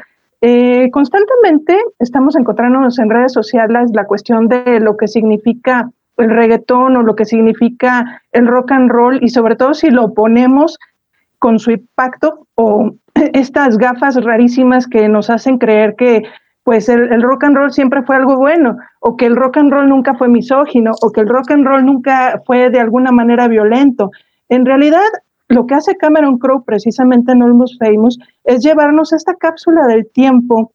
[0.42, 6.98] Eh, constantemente estamos encontrándonos en redes sociales la cuestión de lo que significa el reggaetón
[6.98, 10.78] o lo que significa el rock and roll y sobre todo si lo ponemos
[11.38, 12.90] con su impacto o
[13.32, 16.22] estas gafas rarísimas que nos hacen creer que
[16.66, 19.88] pues el, rock and roll siempre fue algo bueno, o que el rock and roll
[19.88, 24.10] nunca fue misógino, o que el rock and roll nunca fue de alguna manera violento.
[24.48, 25.06] En realidad,
[25.46, 30.72] lo que hace Cameron Crowe precisamente en Almost Famous es llevarnos esta cápsula del tiempo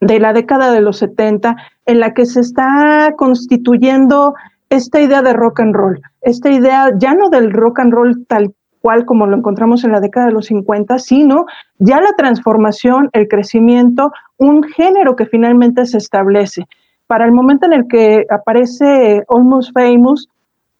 [0.00, 4.32] de la década de los 70 en la que se está constituyendo
[4.70, 8.54] esta idea de rock and roll, esta idea ya no del rock and roll tal
[8.80, 11.44] cual como lo encontramos en la década de los 50, sino
[11.78, 16.64] ya la transformación, el crecimiento, un género que finalmente se establece.
[17.06, 20.28] Para el momento en el que aparece Almost Famous,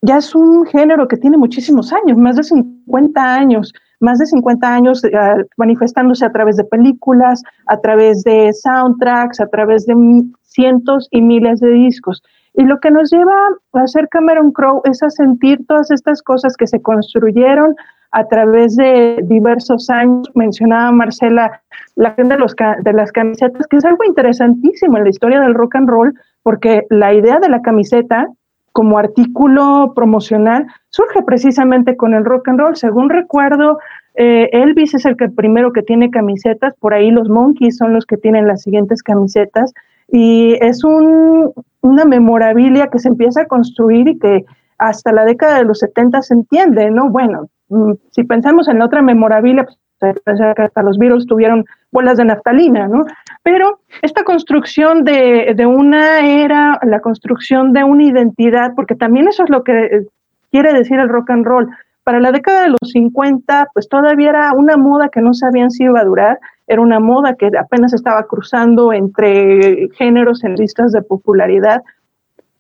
[0.03, 4.73] ya es un género que tiene muchísimos años, más de 50 años, más de 50
[4.73, 5.11] años eh,
[5.57, 9.95] manifestándose a través de películas, a través de soundtracks, a través de
[10.43, 12.23] cientos y miles de discos.
[12.55, 16.57] Y lo que nos lleva a hacer Cameron Crowe es a sentir todas estas cosas
[16.57, 17.75] que se construyeron
[18.13, 20.31] a través de diversos años.
[20.35, 21.63] Mencionaba Marcela
[21.99, 25.75] la de, los, de las camisetas, que es algo interesantísimo en la historia del rock
[25.75, 28.29] and roll, porque la idea de la camiseta
[28.71, 32.77] como artículo promocional surge precisamente con el rock and roll.
[32.77, 33.81] Según recuerdo,
[34.15, 38.07] eh, Elvis es el que primero que tiene camisetas, por ahí los Monkeys son los
[38.07, 39.75] que tienen las siguientes camisetas,
[40.07, 44.45] y es un, una memorabilia que se empieza a construir y que
[44.79, 47.11] hasta la década de los 70 se entiende, ¿no?
[47.11, 49.67] Bueno, mm, si pensamos en la otra memorabilia,
[49.99, 53.05] pues hasta los Beatles tuvieron bolas de naftalina, ¿no?
[53.43, 59.45] Pero esta construcción de, de, una era, la construcción de una identidad, porque también eso
[59.45, 60.07] es lo que
[60.51, 61.68] quiere decir el rock and roll.
[62.05, 65.84] Para la década de los 50, pues todavía era una moda que no sabían si
[65.84, 71.03] iba a durar, era una moda que apenas estaba cruzando entre géneros en listas de
[71.03, 71.82] popularidad,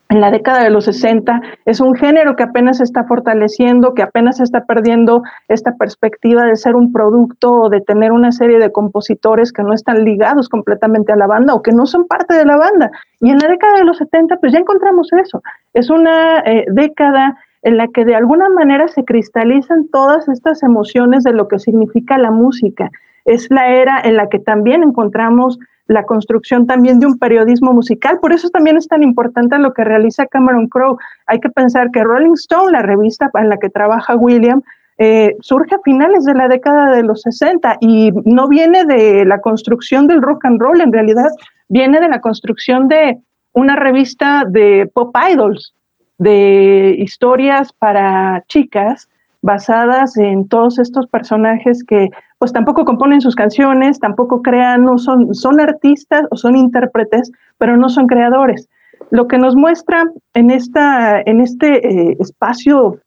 [0.08, 1.40] en la década de los 60.
[1.66, 6.56] Es un género que apenas se está fortaleciendo, que apenas está perdiendo esta perspectiva de
[6.56, 11.12] ser un producto o de tener una serie de compositores que no están ligados completamente
[11.12, 12.90] a la banda o que no son parte de la banda.
[13.20, 15.42] Y en la década de los 70, pues ya encontramos eso.
[15.74, 21.24] Es una eh, década en la que de alguna manera se cristalizan todas estas emociones
[21.24, 22.90] de lo que significa la música.
[23.24, 25.58] Es la era en la que también encontramos
[25.88, 28.20] la construcción también de un periodismo musical.
[28.20, 30.98] Por eso también es tan importante lo que realiza Cameron Crowe.
[31.26, 34.62] Hay que pensar que Rolling Stone, la revista en la que trabaja William,
[34.98, 39.40] eh, surge a finales de la década de los 60 y no viene de la
[39.40, 41.30] construcción del rock and roll, en realidad
[41.68, 43.18] viene de la construcción de
[43.52, 45.72] una revista de pop idols,
[46.18, 49.08] de historias para chicas
[49.48, 55.34] basadas en todos estos personajes que pues tampoco componen sus canciones, tampoco crean, no son,
[55.34, 58.68] son artistas o son intérpretes, pero no son creadores.
[59.10, 62.98] Lo que nos muestra en, esta, en este eh, espacio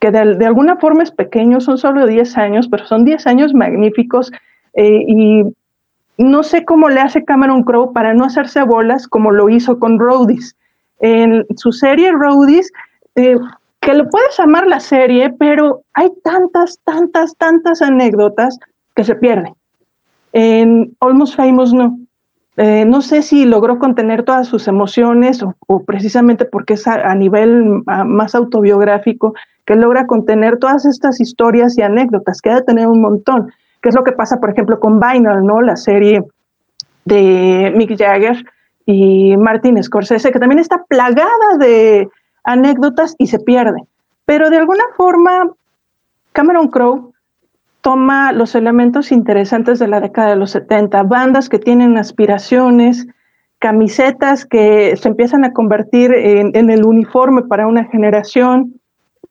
[0.00, 4.32] que de, alguna forma es pequeño, son solo 10 años, pero son 10 años magníficos
[4.72, 5.44] eh, y
[6.16, 9.98] no sé cómo le hace Cameron Crowe para no hacerse bolas como lo hizo con
[9.98, 10.56] Roadies.
[11.00, 12.72] En su serie Roadies,
[13.14, 13.36] eh,
[13.82, 18.56] que lo puedes amar la serie, pero hay tantas, tantas, tantas anécdotas
[18.94, 19.52] que se pierde.
[20.32, 21.98] En Almost Famous no.
[22.58, 27.82] Eh, no sé si logró contener todas sus emociones o, precisamente porque es a, nivel
[28.04, 33.00] más autobiográfico que logra contener todas estas historias y anécdotas, que ha de tener un
[33.00, 35.60] montón, que es lo que pasa, por ejemplo, con Vinyl, ¿no?
[35.60, 36.22] La serie
[37.04, 38.44] de Mick Jagger
[38.86, 42.08] y Martin Scorsese, que también está plagada de
[42.44, 43.82] anécdotas y se pierde.
[44.24, 45.50] Pero de alguna forma,
[46.32, 47.12] Cameron Crowe
[47.80, 53.06] toma los elementos interesantes de la década de los 70, bandas que tienen aspiraciones,
[53.58, 58.80] camisetas que se empiezan a convertir en, el uniforme para una generación,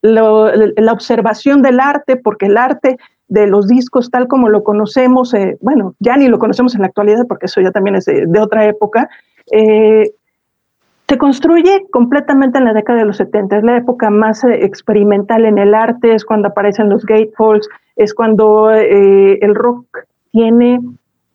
[0.01, 2.97] la observación del arte, porque el arte
[3.32, 6.88] de los discos tal como lo conocemos, eh, bueno, ya ni lo conocemos en la
[6.88, 9.09] actualidad porque eso ya también es de, otra época,
[9.53, 10.12] eh,
[11.12, 15.43] se construye completamente en la década de los 70, es la época más eh, experimental
[15.43, 19.86] en el arte, es cuando aparecen los gatefolds, es cuando eh, el rock
[20.32, 20.80] tiene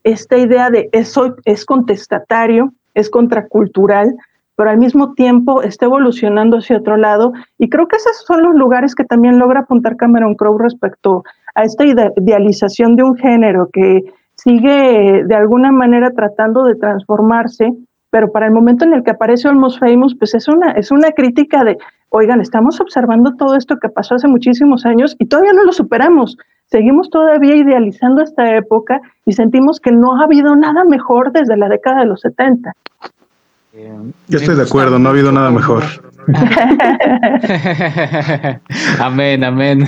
[0.03, 4.17] esta idea de eso es contestatario, es contracultural,
[4.55, 7.35] pero al mismo tiempo está evolucionando hacia otro lado.
[7.59, 11.23] Y creo que esos son los lugares que también logra apuntar Cameron Crowe respecto
[11.55, 17.75] a esta idealización de un género que sigue de alguna manera tratando de transformarse
[18.11, 21.11] pero para el momento en el que aparece Almost Famous, pues es una, es una
[21.13, 21.77] crítica de,
[22.11, 26.37] oigan, estamos observando todo esto que pasó hace muchísimos años y todavía no lo superamos.
[26.67, 31.69] Seguimos todavía idealizando esta época y sentimos que no ha habido nada mejor desde la
[31.69, 32.73] década de los 70.
[34.29, 35.85] Yo estoy de acuerdo, no ha habido nada mejor.
[39.01, 39.87] amén, amén.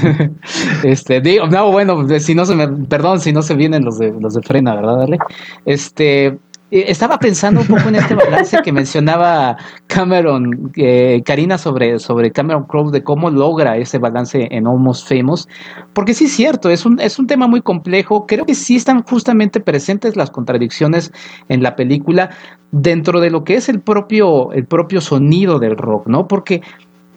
[0.84, 4.12] Este, digo, no, bueno, si no se me, perdón, si no se vienen los de
[4.20, 5.18] los de frena, ¿verdad, Dale?
[5.64, 6.38] Este,
[6.70, 9.56] estaba pensando un poco en este balance que mencionaba
[9.86, 15.48] Cameron, eh, Karina, sobre, sobre Cameron Crowe, de cómo logra ese balance en Almost Famous,
[15.94, 19.02] porque sí es cierto, es un, es un tema muy complejo, creo que sí están
[19.02, 21.12] justamente presentes las contradicciones
[21.48, 22.30] en la película
[22.70, 26.28] dentro de lo que es el propio, el propio sonido del rock, ¿no?
[26.28, 26.62] Porque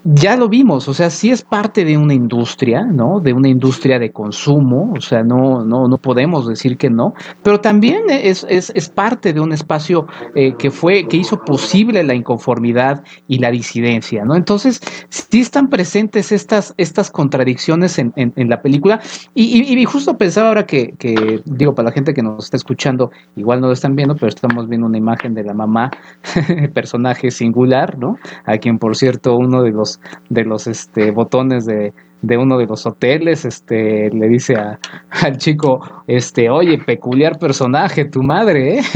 [0.03, 3.19] ya lo vimos, o sea, sí es parte de una industria, ¿no?
[3.19, 7.59] De una industria de consumo, o sea, no, no, no podemos decir que no, pero
[7.59, 12.15] también es, es, es parte de un espacio eh, que fue, que hizo posible la
[12.15, 14.35] inconformidad y la disidencia, ¿no?
[14.35, 18.99] Entonces, sí están presentes estas, estas contradicciones en, en, la película,
[19.35, 23.11] y, y, justo pensaba ahora que, que, digo, para la gente que nos está escuchando,
[23.35, 25.91] igual no lo están viendo, pero estamos viendo una imagen de la mamá,
[26.73, 28.17] personaje singular, ¿no?
[28.45, 29.90] A quien, por cierto, uno de los
[30.29, 31.93] de los este, botones de,
[32.37, 34.55] uno de los hoteles, este, le dice
[35.09, 38.81] al chico, este, oye, peculiar personaje, tu madre, ¿eh?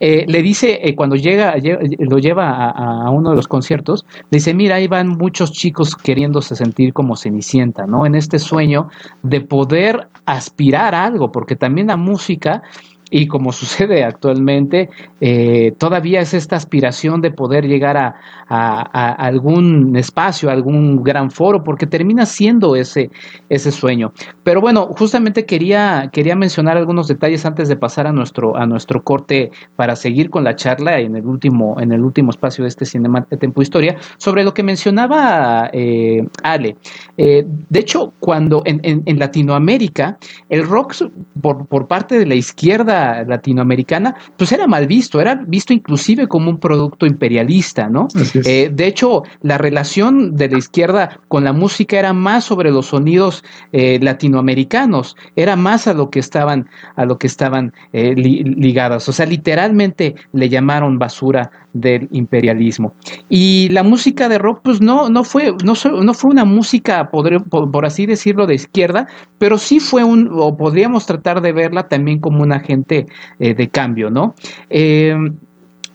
[0.00, 1.56] Eh, le dice, eh, cuando llega,
[1.98, 6.54] lo lleva a, uno de los conciertos, le dice, mira, ahí van muchos chicos queriéndose
[6.54, 8.06] sentir como Cenicienta, ¿no?
[8.06, 8.90] En este sueño
[9.24, 12.62] de poder aspirar a algo, porque también la música
[13.10, 14.90] y como sucede actualmente,
[15.20, 18.14] eh, todavía es esta aspiración de poder llegar a,
[18.50, 23.10] algún espacio, algún gran foro, porque termina siendo ese,
[23.48, 24.12] ese sueño.
[24.42, 29.02] Pero bueno, justamente quería, quería mencionar algunos detalles antes de pasar a nuestro, a nuestro
[29.02, 32.84] corte para seguir con la charla en el último, en el último espacio de este
[32.84, 36.76] Cinema de Tempo Historia, sobre lo que mencionaba eh, Ale.
[37.16, 40.16] Eh, de hecho, cuando en, en, Latinoamérica,
[40.48, 40.94] el rock
[41.42, 46.50] por, por parte de la izquierda latinoamericana, pues era mal visto, era visto inclusive como
[46.50, 48.08] un producto imperialista, ¿no?
[48.34, 52.86] Eh, de hecho, la relación de la izquierda con la música era más sobre los
[52.86, 59.08] sonidos eh, latinoamericanos, era más a lo que estaban, a lo que estaban eh, ligadas.
[59.08, 62.94] O sea, literalmente le llamaron basura del imperialismo.
[63.28, 67.44] Y la música de rock, pues no, no fue, no, no fue una música, por,
[67.48, 69.06] por, así decirlo, de izquierda,
[69.38, 73.68] pero sí fue un, o podríamos tratar de verla también como un agente eh, de
[73.68, 74.34] cambio, ¿no?
[74.70, 75.16] Eh,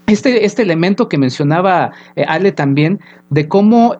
[0.07, 3.97] este, este elemento que mencionaba eh, Ale también, de cómo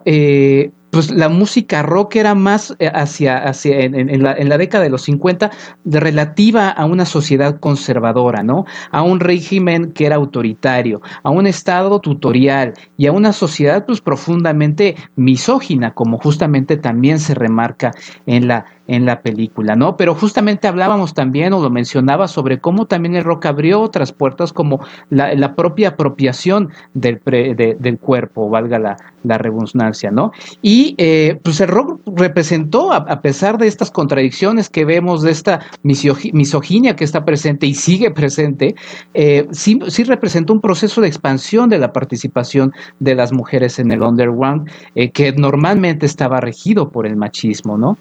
[0.90, 5.02] pues la música rock era más hacia, hacia en, la, en, la, década de los
[5.02, 5.50] 50
[5.84, 8.64] relativa a una sociedad conservadora, ¿no?
[8.92, 14.00] A un régimen que era autoritario, a un estado tutorial y a una sociedad pues
[14.00, 17.90] profundamente misógina, como justamente también se remarca
[18.26, 19.96] en la en la película, ¿no?
[19.96, 24.52] Pero justamente hablábamos también, o lo mencionaba, sobre cómo también el rock abrió otras puertas,
[24.52, 24.80] como
[25.10, 30.32] la, propia apropiación del, del cuerpo, valga la, la redundancia, ¿no?
[30.62, 35.60] Y eh, pues el rock representó, a, pesar de estas contradicciones que vemos, de esta
[35.82, 38.74] misoginia que está presente y sigue presente,
[39.14, 43.90] eh, sí, sí, representó un proceso de expansión de la participación de las mujeres en
[43.90, 47.96] el underground, eh, que normalmente estaba regido por el machismo, ¿no?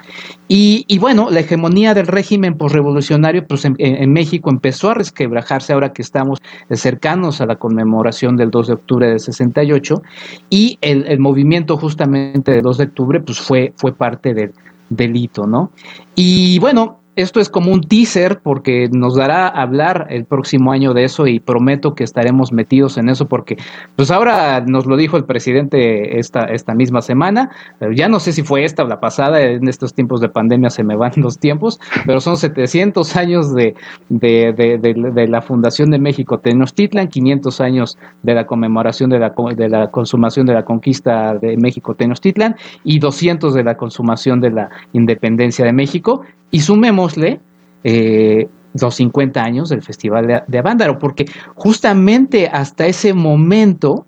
[0.48, 5.94] Y y, bueno, la hegemonía del régimen posrevolucionario pues en, México empezó a resquebrajarse ahora
[5.94, 6.40] que estamos
[6.72, 10.02] cercanos a la conmemoración del 2 de octubre del 68
[10.50, 14.54] y el, el movimiento justamente del 2 de octubre pues fue, fue parte del
[14.90, 15.72] delito, ¿no?
[16.16, 20.94] Y bueno, esto es como un teaser porque nos dará a hablar el próximo año
[20.94, 23.58] de eso y prometo que estaremos metidos en eso porque
[23.96, 28.34] pues ahora nos lo dijo el presidente esta, esta misma semana, pero ya no sé
[28.34, 31.38] si fue esta o la pasada, en estos tiempos de pandemia se me van los
[31.38, 33.76] tiempos, pero son 700 años de,
[34.10, 39.70] de, de, la Fundación de México Tenochtitlan, 500 años de la conmemoración de la, de
[39.70, 44.70] la consumación de la conquista de México Tenochtitlan y 200 de la consumación de la
[44.94, 47.42] independencia de México y sumémosle
[47.84, 48.48] eh,
[48.80, 51.26] los 50 años del Festival de, de Avándaro, porque
[51.56, 54.06] justamente hasta ese momento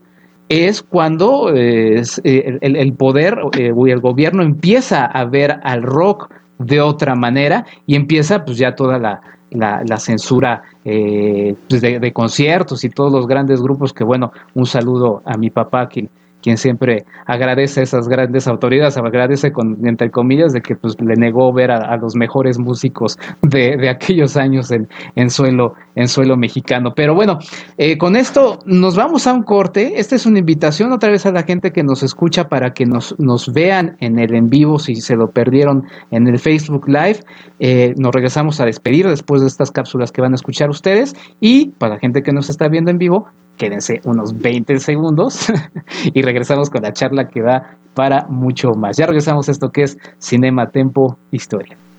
[0.48, 6.82] es cuando eh, el, poder eh, o el gobierno empieza a ver al rock de
[6.82, 12.90] otra manera y empieza pues ya toda la, la, censura pues, de, de, conciertos y
[12.90, 16.10] todos los grandes grupos que bueno, un saludo a mi papá que
[16.46, 21.16] quien siempre agradece a esas grandes autoridades, agradece con, entre comillas, de que pues le
[21.16, 26.92] negó ver a, los mejores músicos de, aquellos años en, suelo, en suelo mexicano.
[26.96, 27.40] Pero bueno,
[27.80, 29.94] eh, con esto nos vamos a un corte.
[29.96, 33.16] Esta es una invitación otra vez a la gente que nos escucha para que nos,
[33.18, 37.22] nos vean en el en vivo si se lo perdieron en el Facebook Live.
[37.60, 41.16] Eh, nos regresamos a despedir después de estas cápsulas que van a escuchar ustedes.
[41.42, 43.26] Y para la gente que nos está viendo en vivo,
[43.58, 45.48] quédense unos 20 segundos
[46.14, 48.98] y regresamos con la charla que va para mucho más.
[48.98, 51.78] Ya regresamos a esto que es Cinema Tempo Historia.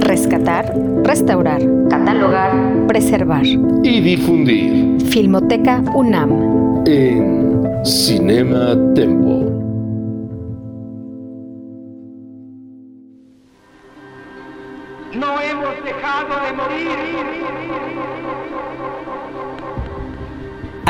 [0.00, 0.74] Rescatar,
[1.04, 3.44] restaurar, catalogar, preservar.
[3.44, 5.00] Y difundir.
[5.06, 6.82] Filmoteca UNAM.
[6.86, 9.44] En Cinema Tempo.
[15.14, 17.18] No hemos dejado de morir.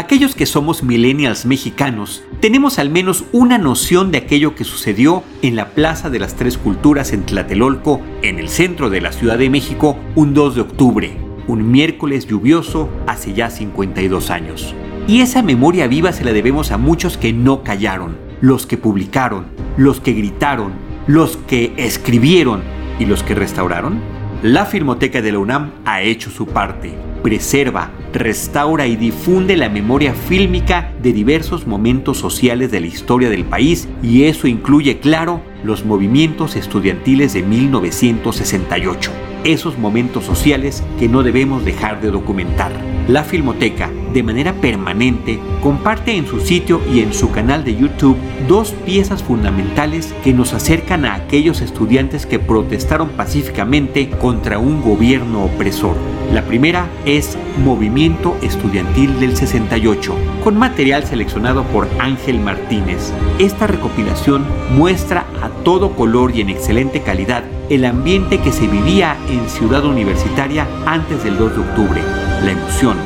[0.09, 5.55] Aquellos que somos millennials mexicanos tenemos al menos una noción de aquello que sucedió en
[5.55, 9.51] la Plaza de las Tres Culturas en Tlatelolco, en el centro de la Ciudad de
[9.51, 14.75] México, un 2 de octubre, un miércoles lluvioso hace ya 52 años.
[15.07, 19.49] Y esa memoria viva se la debemos a muchos que no callaron, los que publicaron,
[19.77, 20.73] los que gritaron,
[21.07, 22.63] los que escribieron
[22.99, 24.01] y los que restauraron.
[24.43, 26.95] La Filmoteca de la UNAM ha hecho su parte.
[27.25, 33.45] Preserva, restaura y difunde la memoria fílmica de diversos momentos sociales de la historia del
[33.45, 39.11] país y eso incluye, claro, los movimientos estudiantiles de 1968.
[39.49, 42.71] Esos momentos sociales que no debemos dejar de documentar.
[43.09, 48.19] La Filmoteca, de manera permanente, comparte en su sitio y en su canal de YouTube
[48.47, 55.47] dos piezas fundamentales que nos acercan a aquellos estudiantes que protestaron pacíficamente contra un gobierno
[55.47, 55.97] opresor.
[56.35, 63.15] La primera es Movimiento Estudiantil del 68, con material seleccionado por Ángel Martínez.
[63.39, 64.45] Esta recopilación
[64.77, 69.85] muestra a todo color y en excelente calidad el ambiente que se vivía en Ciudad
[69.85, 72.01] Universitaria antes del 2 de octubre,
[72.43, 72.97] la emoción,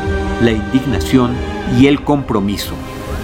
[0.41, 1.33] la indignación
[1.79, 2.75] y el compromiso.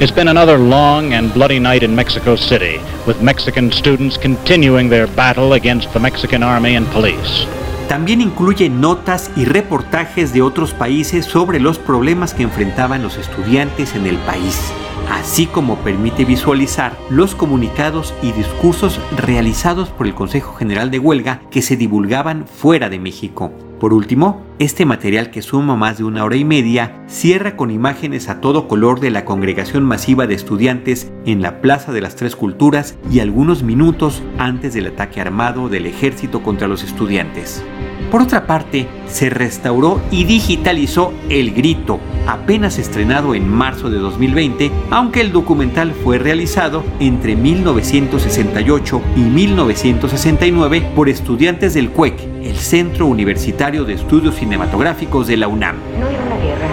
[0.01, 5.09] It's been another long and bloody night in Mexico City, with Mexican students continuing their
[5.09, 7.47] battle against the Mexican army and police.
[7.89, 13.95] También incluye notas y reportajes de otros países sobre los problemas que enfrentaban los estudiantes
[13.95, 14.73] en el país,
[15.11, 21.41] así como permite visualizar los comunicados y discursos realizados por el Consejo General de Huelga
[21.51, 23.53] que se divulgaban fuera de México.
[23.81, 28.29] Por último, este material que suma más de una hora y media cierra con imágenes
[28.29, 32.35] a todo color de la congregación masiva de estudiantes en la Plaza de las Tres
[32.35, 37.63] Culturas y algunos minutos antes del ataque armado del ejército contra los estudiantes.
[38.11, 44.71] Por otra parte, se restauró y digitalizó El Grito, apenas estrenado en marzo de 2020,
[44.91, 53.07] aunque el documental fue realizado entre 1968 y 1969 por estudiantes del CUEC, el Centro
[53.07, 55.77] Universitario de Estudios Cinematográficos de la UNAM.
[56.01, 56.69] No era una guerra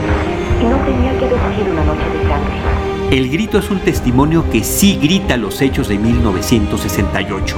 [0.61, 2.94] y no tenía que decir una noche de sangre.
[3.11, 7.55] El grito es un testimonio que sí grita los hechos de 1968.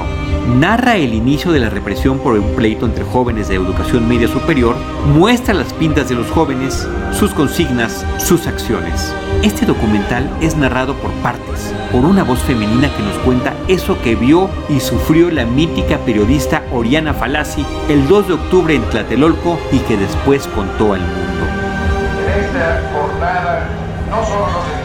[0.60, 4.76] Narra el inicio de la represión por un pleito entre jóvenes de educación media superior,
[5.16, 9.14] muestra las pintas de los jóvenes, sus consignas, sus acciones.
[9.42, 14.16] Este documental es narrado por partes, por una voz femenina que nos cuenta eso que
[14.16, 19.80] vio y sufrió la mítica periodista Oriana Falasi el 2 de octubre en Tlatelolco y
[19.80, 21.46] que después contó al mundo.
[22.26, 23.70] En esta jornada,
[24.10, 24.77] no solo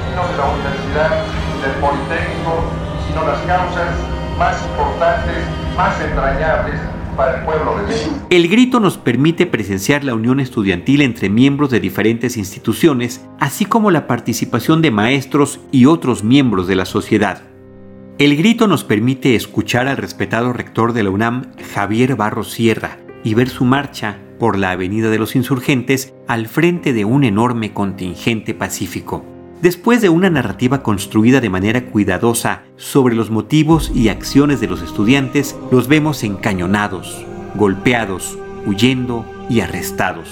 [0.42, 1.24] la universidad,
[1.62, 2.64] del Politécnico,
[3.06, 3.94] sino las causas
[4.38, 5.36] más importantes,
[5.76, 6.80] más entrañables
[7.16, 8.14] para el pueblo de México.
[8.30, 13.90] El grito nos permite presenciar la unión estudiantil entre miembros de diferentes instituciones, así como
[13.90, 17.42] la participación de maestros y otros miembros de la sociedad.
[18.18, 23.34] El grito nos permite escuchar al respetado rector de la UNAM, Javier Barros Sierra, y
[23.34, 28.54] ver su marcha por la Avenida de los Insurgentes al frente de un enorme contingente
[28.54, 29.24] pacífico.
[29.62, 34.82] Después de una narrativa construida de manera cuidadosa sobre los motivos y acciones de los
[34.82, 38.36] estudiantes, los vemos encañonados, golpeados,
[38.66, 40.28] huyendo y arrestados.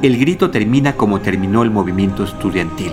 [0.00, 2.92] El grito termina como terminó el movimiento estudiantil.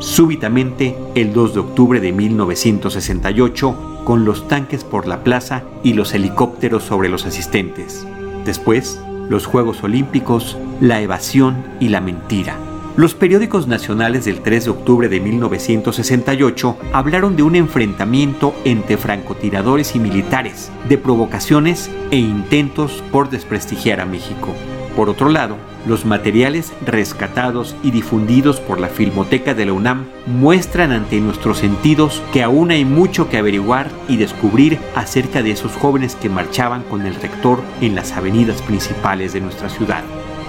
[0.00, 6.14] Súbitamente, el 2 de octubre de 1968, con los tanques por la plaza y los
[6.14, 8.04] helicópteros sobre los asistentes.
[8.44, 12.71] Después, los Juegos Olímpicos, la evasión y la mentira.
[12.94, 19.96] Los periódicos nacionales del 3 de octubre de 1968 hablaron de un enfrentamiento entre francotiradores
[19.96, 24.54] y militares, de provocaciones e intentos por desprestigiar a México.
[24.94, 30.92] Por otro lado, los materiales rescatados y difundidos por la Filmoteca de la UNAM muestran
[30.92, 36.14] ante nuestros sentidos que aún hay mucho que averiguar y descubrir acerca de esos jóvenes
[36.14, 40.02] que marchaban con el rector en las avenidas principales de nuestra ciudad,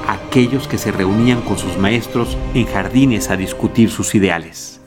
[0.08, 4.82] aquellos que se reunían con sus maestros en jardines a discutir sus ideales.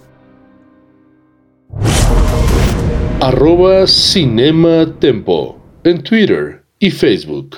[3.20, 7.56] Arroba Cinema Tempo en Twitter y Facebook.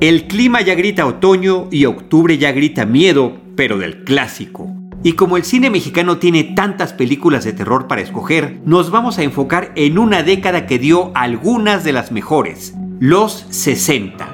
[0.00, 4.81] El clima ya grita otoño y octubre ya grita miedo, pero del clásico.
[5.04, 9.24] Y como el cine mexicano tiene tantas películas de terror para escoger, nos vamos a
[9.24, 14.28] enfocar en una década que dio algunas de las mejores, los 60.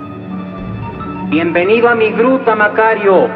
[1.30, 3.28] Bienvenido a mi gruta, Macario.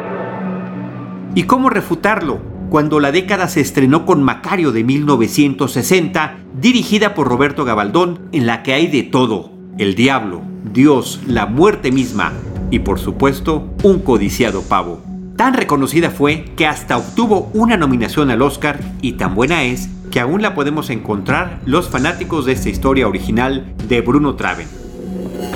[1.33, 2.39] ¿Y cómo refutarlo?
[2.69, 8.61] Cuando la década se estrenó con Macario de 1960, dirigida por Roberto Gabaldón, en la
[8.61, 12.31] que hay de todo, el diablo, Dios, la muerte misma
[12.69, 15.12] y por supuesto un codiciado pavo.
[15.35, 20.19] Tan reconocida fue que hasta obtuvo una nominación al Oscar y tan buena es que
[20.19, 24.67] aún la podemos encontrar los fanáticos de esta historia original de Bruno Traven.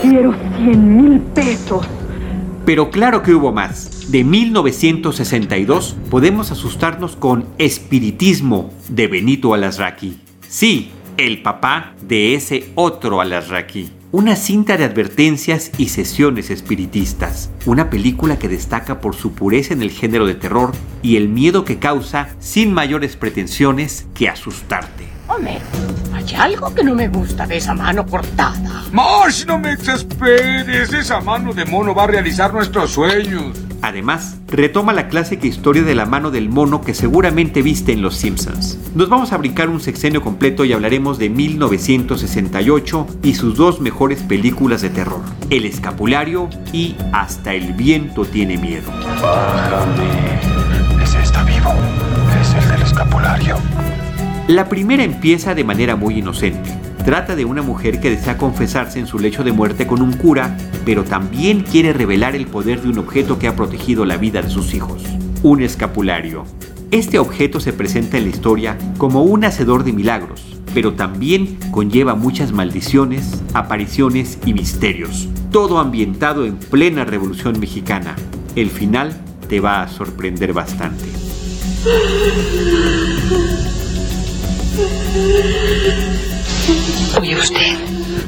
[0.02, 1.88] Quiero 100 mil pesos.
[2.66, 4.12] Pero claro que hubo más.
[4.12, 10.18] De 1962 podemos asustarnos con Espiritismo de Benito Alasraqui.
[10.48, 17.90] Sí, el papá de ese otro Alasraqui una cinta de advertencias y sesiones espiritistas, una
[17.90, 21.78] película que destaca por su pureza en el género de terror y el miedo que
[21.78, 25.08] causa sin mayores pretensiones que asustarte.
[25.28, 25.60] Hombre,
[26.14, 28.86] hay algo que no me gusta de esa mano cortada.
[28.94, 30.94] Marsh, no me exasperes.
[30.94, 33.67] Esa mano de mono va a realizar nuestros sueños.
[33.82, 38.16] Además, retoma la clásica historia de la mano del mono que seguramente viste en Los
[38.16, 38.80] Simpsons.
[38.96, 44.24] Nos vamos a brincar un sexenio completo y hablaremos de 1968 y sus dos mejores
[44.24, 48.92] películas de terror, El Escapulario y Hasta el viento tiene miedo.
[49.22, 51.04] Bájame.
[51.04, 51.74] Ese está vivo.
[52.42, 53.58] Es el del escapulario.
[54.48, 56.72] La primera empieza de manera muy inocente.
[57.04, 60.56] Trata de una mujer que desea confesarse en su lecho de muerte con un cura,
[60.86, 64.50] pero también quiere revelar el poder de un objeto que ha protegido la vida de
[64.50, 65.04] sus hijos,
[65.44, 66.46] un escapulario.
[66.92, 72.16] Este objeto se presenta en la historia como un hacedor de milagros, pero también conlleva
[72.16, 78.16] muchas maldiciones, apariciones y misterios, todo ambientado en plena Revolución Mexicana.
[78.56, 79.12] El final
[79.50, 81.04] te va a sorprender bastante.
[87.36, 87.78] usted.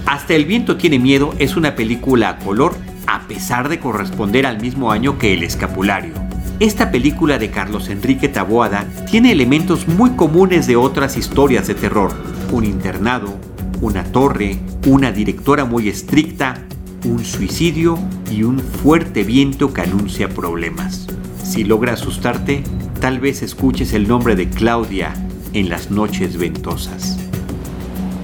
[0.06, 2.76] Hasta el viento tiene miedo es una película a color
[3.08, 6.14] a pesar de corresponder al mismo año que El Escapulario.
[6.60, 12.12] Esta película de Carlos Enrique Taboada tiene elementos muy comunes de otras historias de terror.
[12.52, 13.40] Un internado,
[13.82, 16.62] una torre, una directora muy estricta,
[17.06, 17.98] un suicidio
[18.30, 21.08] y un fuerte viento que anuncia problemas.
[21.44, 22.64] Si logra asustarte,
[23.00, 25.14] tal vez escuches el nombre de Claudia
[25.54, 27.18] en las noches ventosas.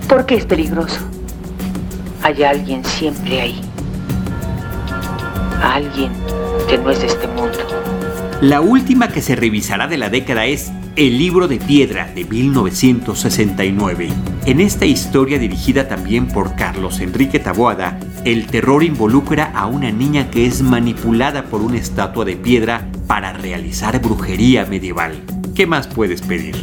[0.07, 0.99] ¿Por qué es peligroso?
[2.21, 3.61] Hay alguien siempre ahí.
[5.61, 6.11] Alguien
[6.67, 7.57] que no es de este mundo.
[8.41, 14.09] La última que se revisará de la década es El libro de piedra de 1969.
[14.45, 20.29] En esta historia dirigida también por Carlos Enrique Taboada, el terror involucra a una niña
[20.29, 25.21] que es manipulada por una estatua de piedra para realizar brujería medieval.
[25.55, 26.55] ¿Qué más puedes pedir?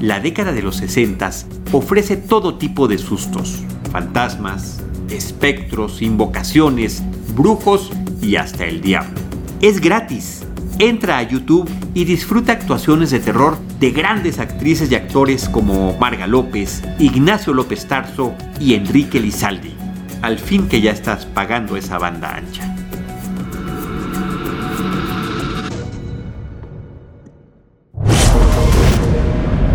[0.00, 1.30] La década de los 60
[1.72, 4.80] ofrece todo tipo de sustos, fantasmas,
[5.10, 7.02] espectros, invocaciones,
[7.34, 7.90] brujos
[8.22, 9.18] y hasta el diablo.
[9.60, 10.44] Es gratis.
[10.78, 16.28] Entra a YouTube y disfruta actuaciones de terror de grandes actrices y actores como Marga
[16.28, 19.74] López, Ignacio López Tarso y Enrique Lizaldi.
[20.22, 22.77] Al fin que ya estás pagando esa banda ancha.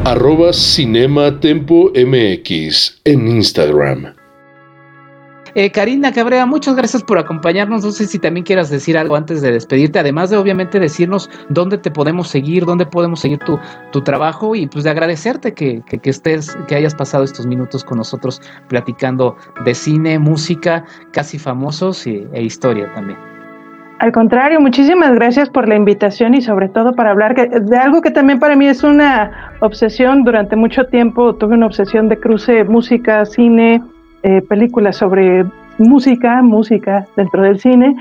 [0.06, 4.14] Arroba Cinema Tempo MX en Instagram.
[5.56, 7.86] Eh, Karina Cabrera, muchas gracias por acompañarnos.
[7.86, 11.78] No sé si también quieras decir algo antes de despedirte, además de obviamente decirnos dónde
[11.78, 13.58] te podemos seguir, dónde podemos seguir tu,
[13.94, 17.86] tu trabajo y pues de agradecerte que, que, que estés, que hayas pasado estos minutos
[17.86, 20.84] con nosotros platicando de cine, música,
[21.14, 23.33] casi famosos y, e historia también.
[24.00, 28.12] Al contrario, muchísimas gracias por la invitación y sobre todo para hablar de algo que
[28.12, 30.24] también para mí es una obsesión.
[30.24, 33.82] Durante mucho tiempo tuve una obsesión de cruce música, cine,
[34.24, 35.46] eh, películas sobre
[35.78, 37.96] música, música dentro del cine.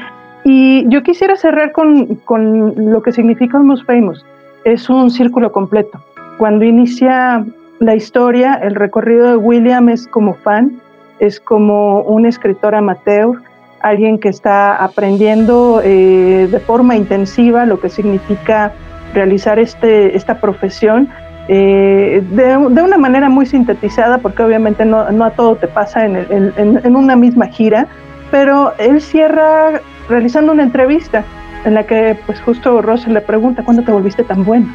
[0.44, 4.24] Y yo quisiera cerrar con, con lo que significa Almost Famous.
[4.64, 6.00] Es un círculo completo.
[6.36, 7.44] Cuando inicia
[7.78, 10.80] la historia, el recorrido de William es como fan,
[11.20, 13.40] es como un escritor amateur,
[13.82, 18.72] alguien que está aprendiendo eh, de forma intensiva lo que significa
[19.12, 21.08] realizar este, esta profesión
[21.48, 26.16] eh, de, una manera muy sintetizada, porque obviamente no, a todo te pasa en,
[26.56, 27.88] en, una misma gira,
[28.30, 31.24] pero él cierra realizando una entrevista
[31.64, 34.72] en la que pues justo Ross le pregunta, ¿cuándo te volviste tan bueno?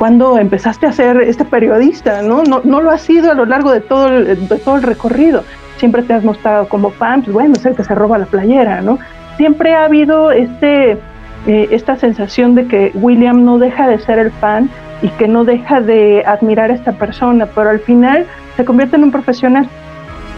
[0.00, 2.22] ¿Cuándo empezaste a ser este periodista?
[2.22, 2.42] ¿no?
[2.42, 5.44] No, no lo has sido a lo largo de todo, el, de todo el recorrido.
[5.76, 8.80] Siempre te has mostrado como fan, pues bueno, es el que se roba la playera,
[8.80, 8.98] ¿no?
[9.36, 10.92] Siempre ha habido este,
[11.46, 14.70] eh, esta sensación de que William no deja de ser el fan
[15.02, 18.24] y que no deja de admirar a esta persona, pero al final
[18.56, 19.68] se convierte en un profesional.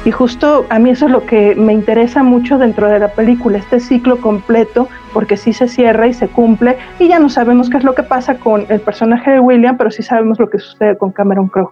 [0.05, 3.59] Y justo a mí eso es lo que me interesa mucho dentro de la película,
[3.59, 7.77] este ciclo completo, porque sí se cierra y se cumple, y ya no sabemos qué
[7.77, 10.99] es lo que pasa con el personaje de William, pero sí sabemos lo que sucede
[10.99, 11.71] con Cameron Crowe.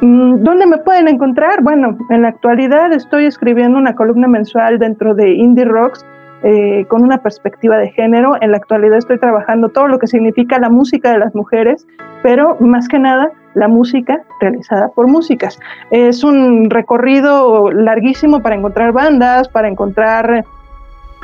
[0.00, 1.62] Mm, ¿Dónde me pueden encontrar?
[1.62, 6.06] Bueno, en la actualidad estoy escribiendo una columna mensual dentro de Indie Rocks
[6.44, 8.36] eh, con una perspectiva de género.
[8.40, 11.86] En la actualidad estoy trabajando todo lo que significa la música de las mujeres,
[12.22, 15.58] pero más que nada la música realizada por músicas.
[15.90, 20.44] Es un recorrido larguísimo para encontrar bandas, para encontrar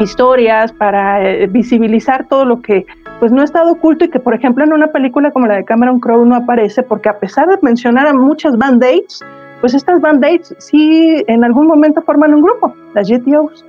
[0.01, 2.87] historias, para eh, visibilizar todo lo que
[3.21, 5.65] pues no ha estado oculto y que por ejemplo en una película como la de
[5.65, 9.25] Cameron Crowe no aparece porque a pesar de mencionar a muchas band-aids,
[9.61, 13.65] pues estas band-aids sí en algún momento forman un grupo, las GTOs.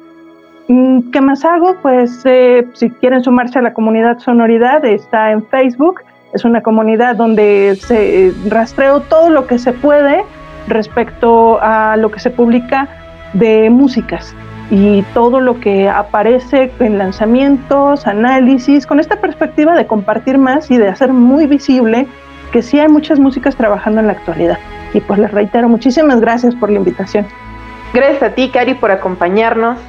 [0.68, 1.76] Mm, ¿Qué más hago?
[1.84, 6.02] Pues eh, si quieren sumarse a la comunidad Sonoridad, está en Facebook.
[6.36, 10.26] Es una comunidad donde se rastreo todo lo que se puede
[10.68, 12.90] respecto a lo que se publica
[13.32, 14.36] de músicas
[14.70, 20.78] y todo lo que aparece en lanzamientos, análisis, con esta perspectiva de compartir más y
[20.78, 22.06] de hacer muy visible
[22.52, 24.58] que sí hay muchas músicas trabajando en la actualidad.
[24.94, 27.26] Y pues les reitero, muchísimas gracias por la invitación.
[27.94, 29.80] Gracias a ti, Cari, por acompañarnos.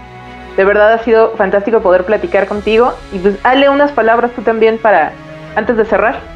[0.57, 2.93] De verdad ha sido fantástico poder platicar contigo.
[3.13, 5.11] Y pues, hale unas palabras tú también para,
[5.57, 6.36] antes de cerrar.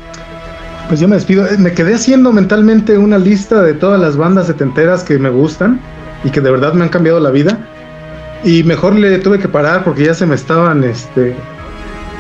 [0.91, 1.47] Pues yo me despido.
[1.61, 5.80] Me quedé haciendo mentalmente una lista de todas las bandas setenteras que me gustan
[6.24, 7.61] y que de verdad me han cambiado la vida.
[8.43, 11.36] Y mejor le tuve que parar porque ya se me estaban este,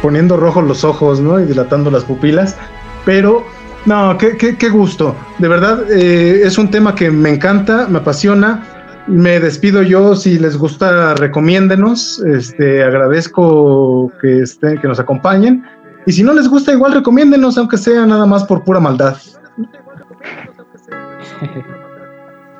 [0.00, 1.40] poniendo rojos los ojos, ¿no?
[1.40, 2.56] Y dilatando las pupilas.
[3.04, 3.44] Pero,
[3.86, 5.16] no, qué, qué, gusto.
[5.40, 8.62] De verdad, eh, es un tema que me encanta, me apasiona
[9.08, 12.22] me despido yo, si les gusta, recomiéndenos.
[12.24, 15.64] Este, agradezco que, estén, que nos acompañen.
[16.06, 19.16] Y si no les gusta, igual recomiéndenos, aunque sea nada más por pura maldad.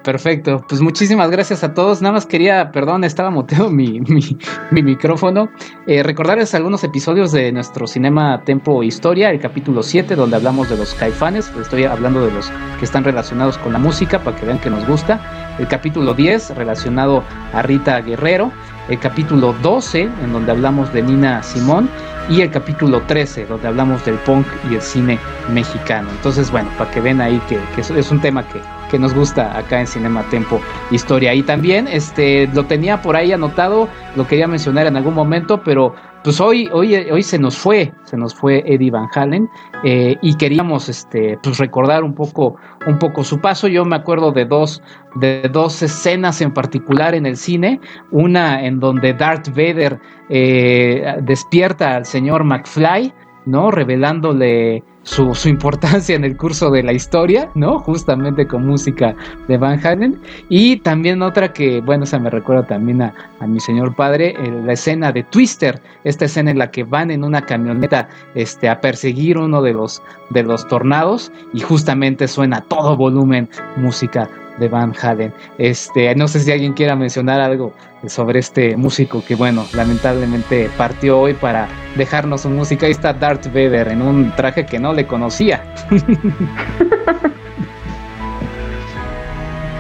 [0.03, 2.01] Perfecto, pues muchísimas gracias a todos.
[2.01, 5.51] Nada más quería, perdón, estaba muteado mi, mi, micrófono.
[5.86, 10.78] Eh, recordarles algunos episodios de nuestro Cinema Tempo Historia, el capítulo 7, donde hablamos de
[10.78, 11.53] los caifanes.
[11.61, 14.86] Estoy hablando de los que están relacionados con la música para que vean que nos
[14.86, 15.20] gusta.
[15.61, 18.50] El capítulo 10, relacionado a Rita Guerrero.
[18.88, 21.90] El capítulo 12, en donde hablamos de Nina Simón
[22.30, 25.18] y el capítulo 13, donde hablamos del punk y el cine
[25.50, 26.08] mexicano.
[26.12, 28.58] Entonces, bueno, para que vean ahí que, que es un tema que,
[28.90, 31.34] que nos gusta acá en Cinema Tempo Historia.
[31.34, 33.86] Y también este lo tenía por ahí anotado,
[34.16, 38.16] lo quería mencionar en algún momento, pero pues hoy, hoy, hoy se nos fue, se
[38.16, 39.48] nos fue Eddie Van Halen
[39.84, 42.56] eh, y queríamos este, pues recordar un poco,
[42.86, 43.68] un poco su paso.
[43.68, 44.82] Yo me acuerdo de dos,
[45.14, 49.98] de dos escenas en particular en el cine, una en donde Darth Vader
[50.28, 53.14] eh, despierta al señor McFly,
[53.46, 53.70] ¿no?
[53.70, 57.80] Revelándole su, importancia en el curso de la historia, ¿no?
[57.80, 59.14] Justamente con música
[59.48, 60.20] de Van Halen.
[60.48, 63.12] Y también otra que, bueno, se me recuerda también a,
[63.46, 64.34] mi señor padre,
[64.64, 68.80] la escena de Twister, esta escena en la que van en una camioneta este, a
[68.80, 74.28] perseguir uno de los, de los tornados y justamente suena a todo volumen música
[74.61, 75.34] de Van Halen.
[75.58, 77.74] Este, no sé si alguien quiera mencionar algo
[78.06, 82.86] sobre este músico que, bueno, lamentablemente partió hoy para dejarnos su música.
[82.86, 85.64] Ahí está Darth Vader en un traje que no le conocía.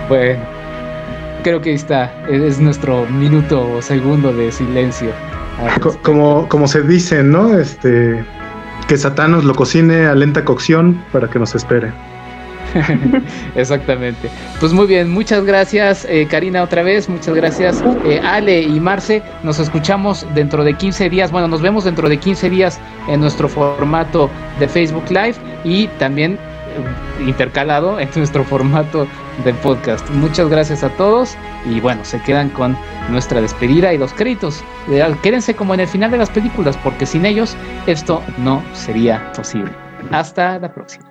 [0.08, 0.40] bueno,
[1.44, 2.12] creo que ahí está.
[2.28, 5.12] Es nuestro minuto o segundo de silencio.
[6.02, 7.58] Como, como se dice, ¿no?
[7.58, 8.24] Este,
[8.88, 11.92] que Satán nos lo cocine a lenta cocción para que nos espere.
[13.54, 14.30] Exactamente.
[14.58, 19.22] Pues muy bien, muchas gracias eh, Karina otra vez, muchas gracias eh, Ale y Marce.
[19.42, 23.48] Nos escuchamos dentro de 15 días, bueno, nos vemos dentro de 15 días en nuestro
[23.48, 29.06] formato de Facebook Live y también eh, intercalado en nuestro formato
[29.44, 30.08] de podcast.
[30.10, 32.76] Muchas gracias a todos y bueno, se quedan con
[33.10, 34.62] nuestra despedida y los créditos.
[35.22, 37.56] Quédense como en el final de las películas porque sin ellos
[37.86, 39.72] esto no sería posible.
[40.10, 41.09] Hasta la próxima.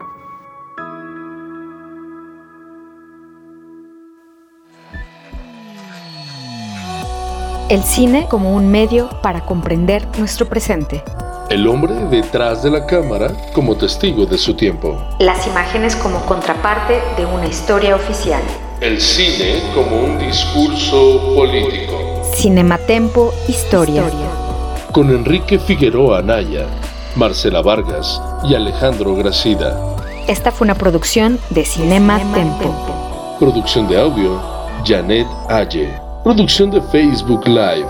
[7.69, 11.03] El cine como un medio para comprender nuestro presente.
[11.51, 14.97] El hombre detrás de la cámara como testigo de su tiempo.
[15.19, 18.41] Las imágenes como contraparte de una historia oficial.
[18.81, 22.23] El cine como un discurso político.
[22.33, 24.03] Cinematempo Historia.
[24.91, 26.65] Con Enrique Figueroa Anaya,
[27.15, 29.79] Marcela Vargas y Alejandro Gracida.
[30.27, 33.37] Esta fue una producción de Cinema Tempo.
[33.39, 34.41] Producción de audio,
[34.83, 36.08] Janet Aye.
[36.23, 37.87] Producción de Facebook Live,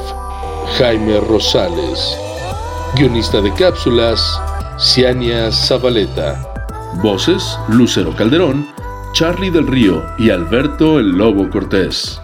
[0.77, 2.15] Jaime Rosales.
[2.95, 4.39] Guionista de cápsulas,
[4.77, 6.39] Ciania Zabaleta.
[7.01, 8.67] Voces, Lucero Calderón,
[9.13, 12.21] Charlie del Río y Alberto el Lobo Cortés.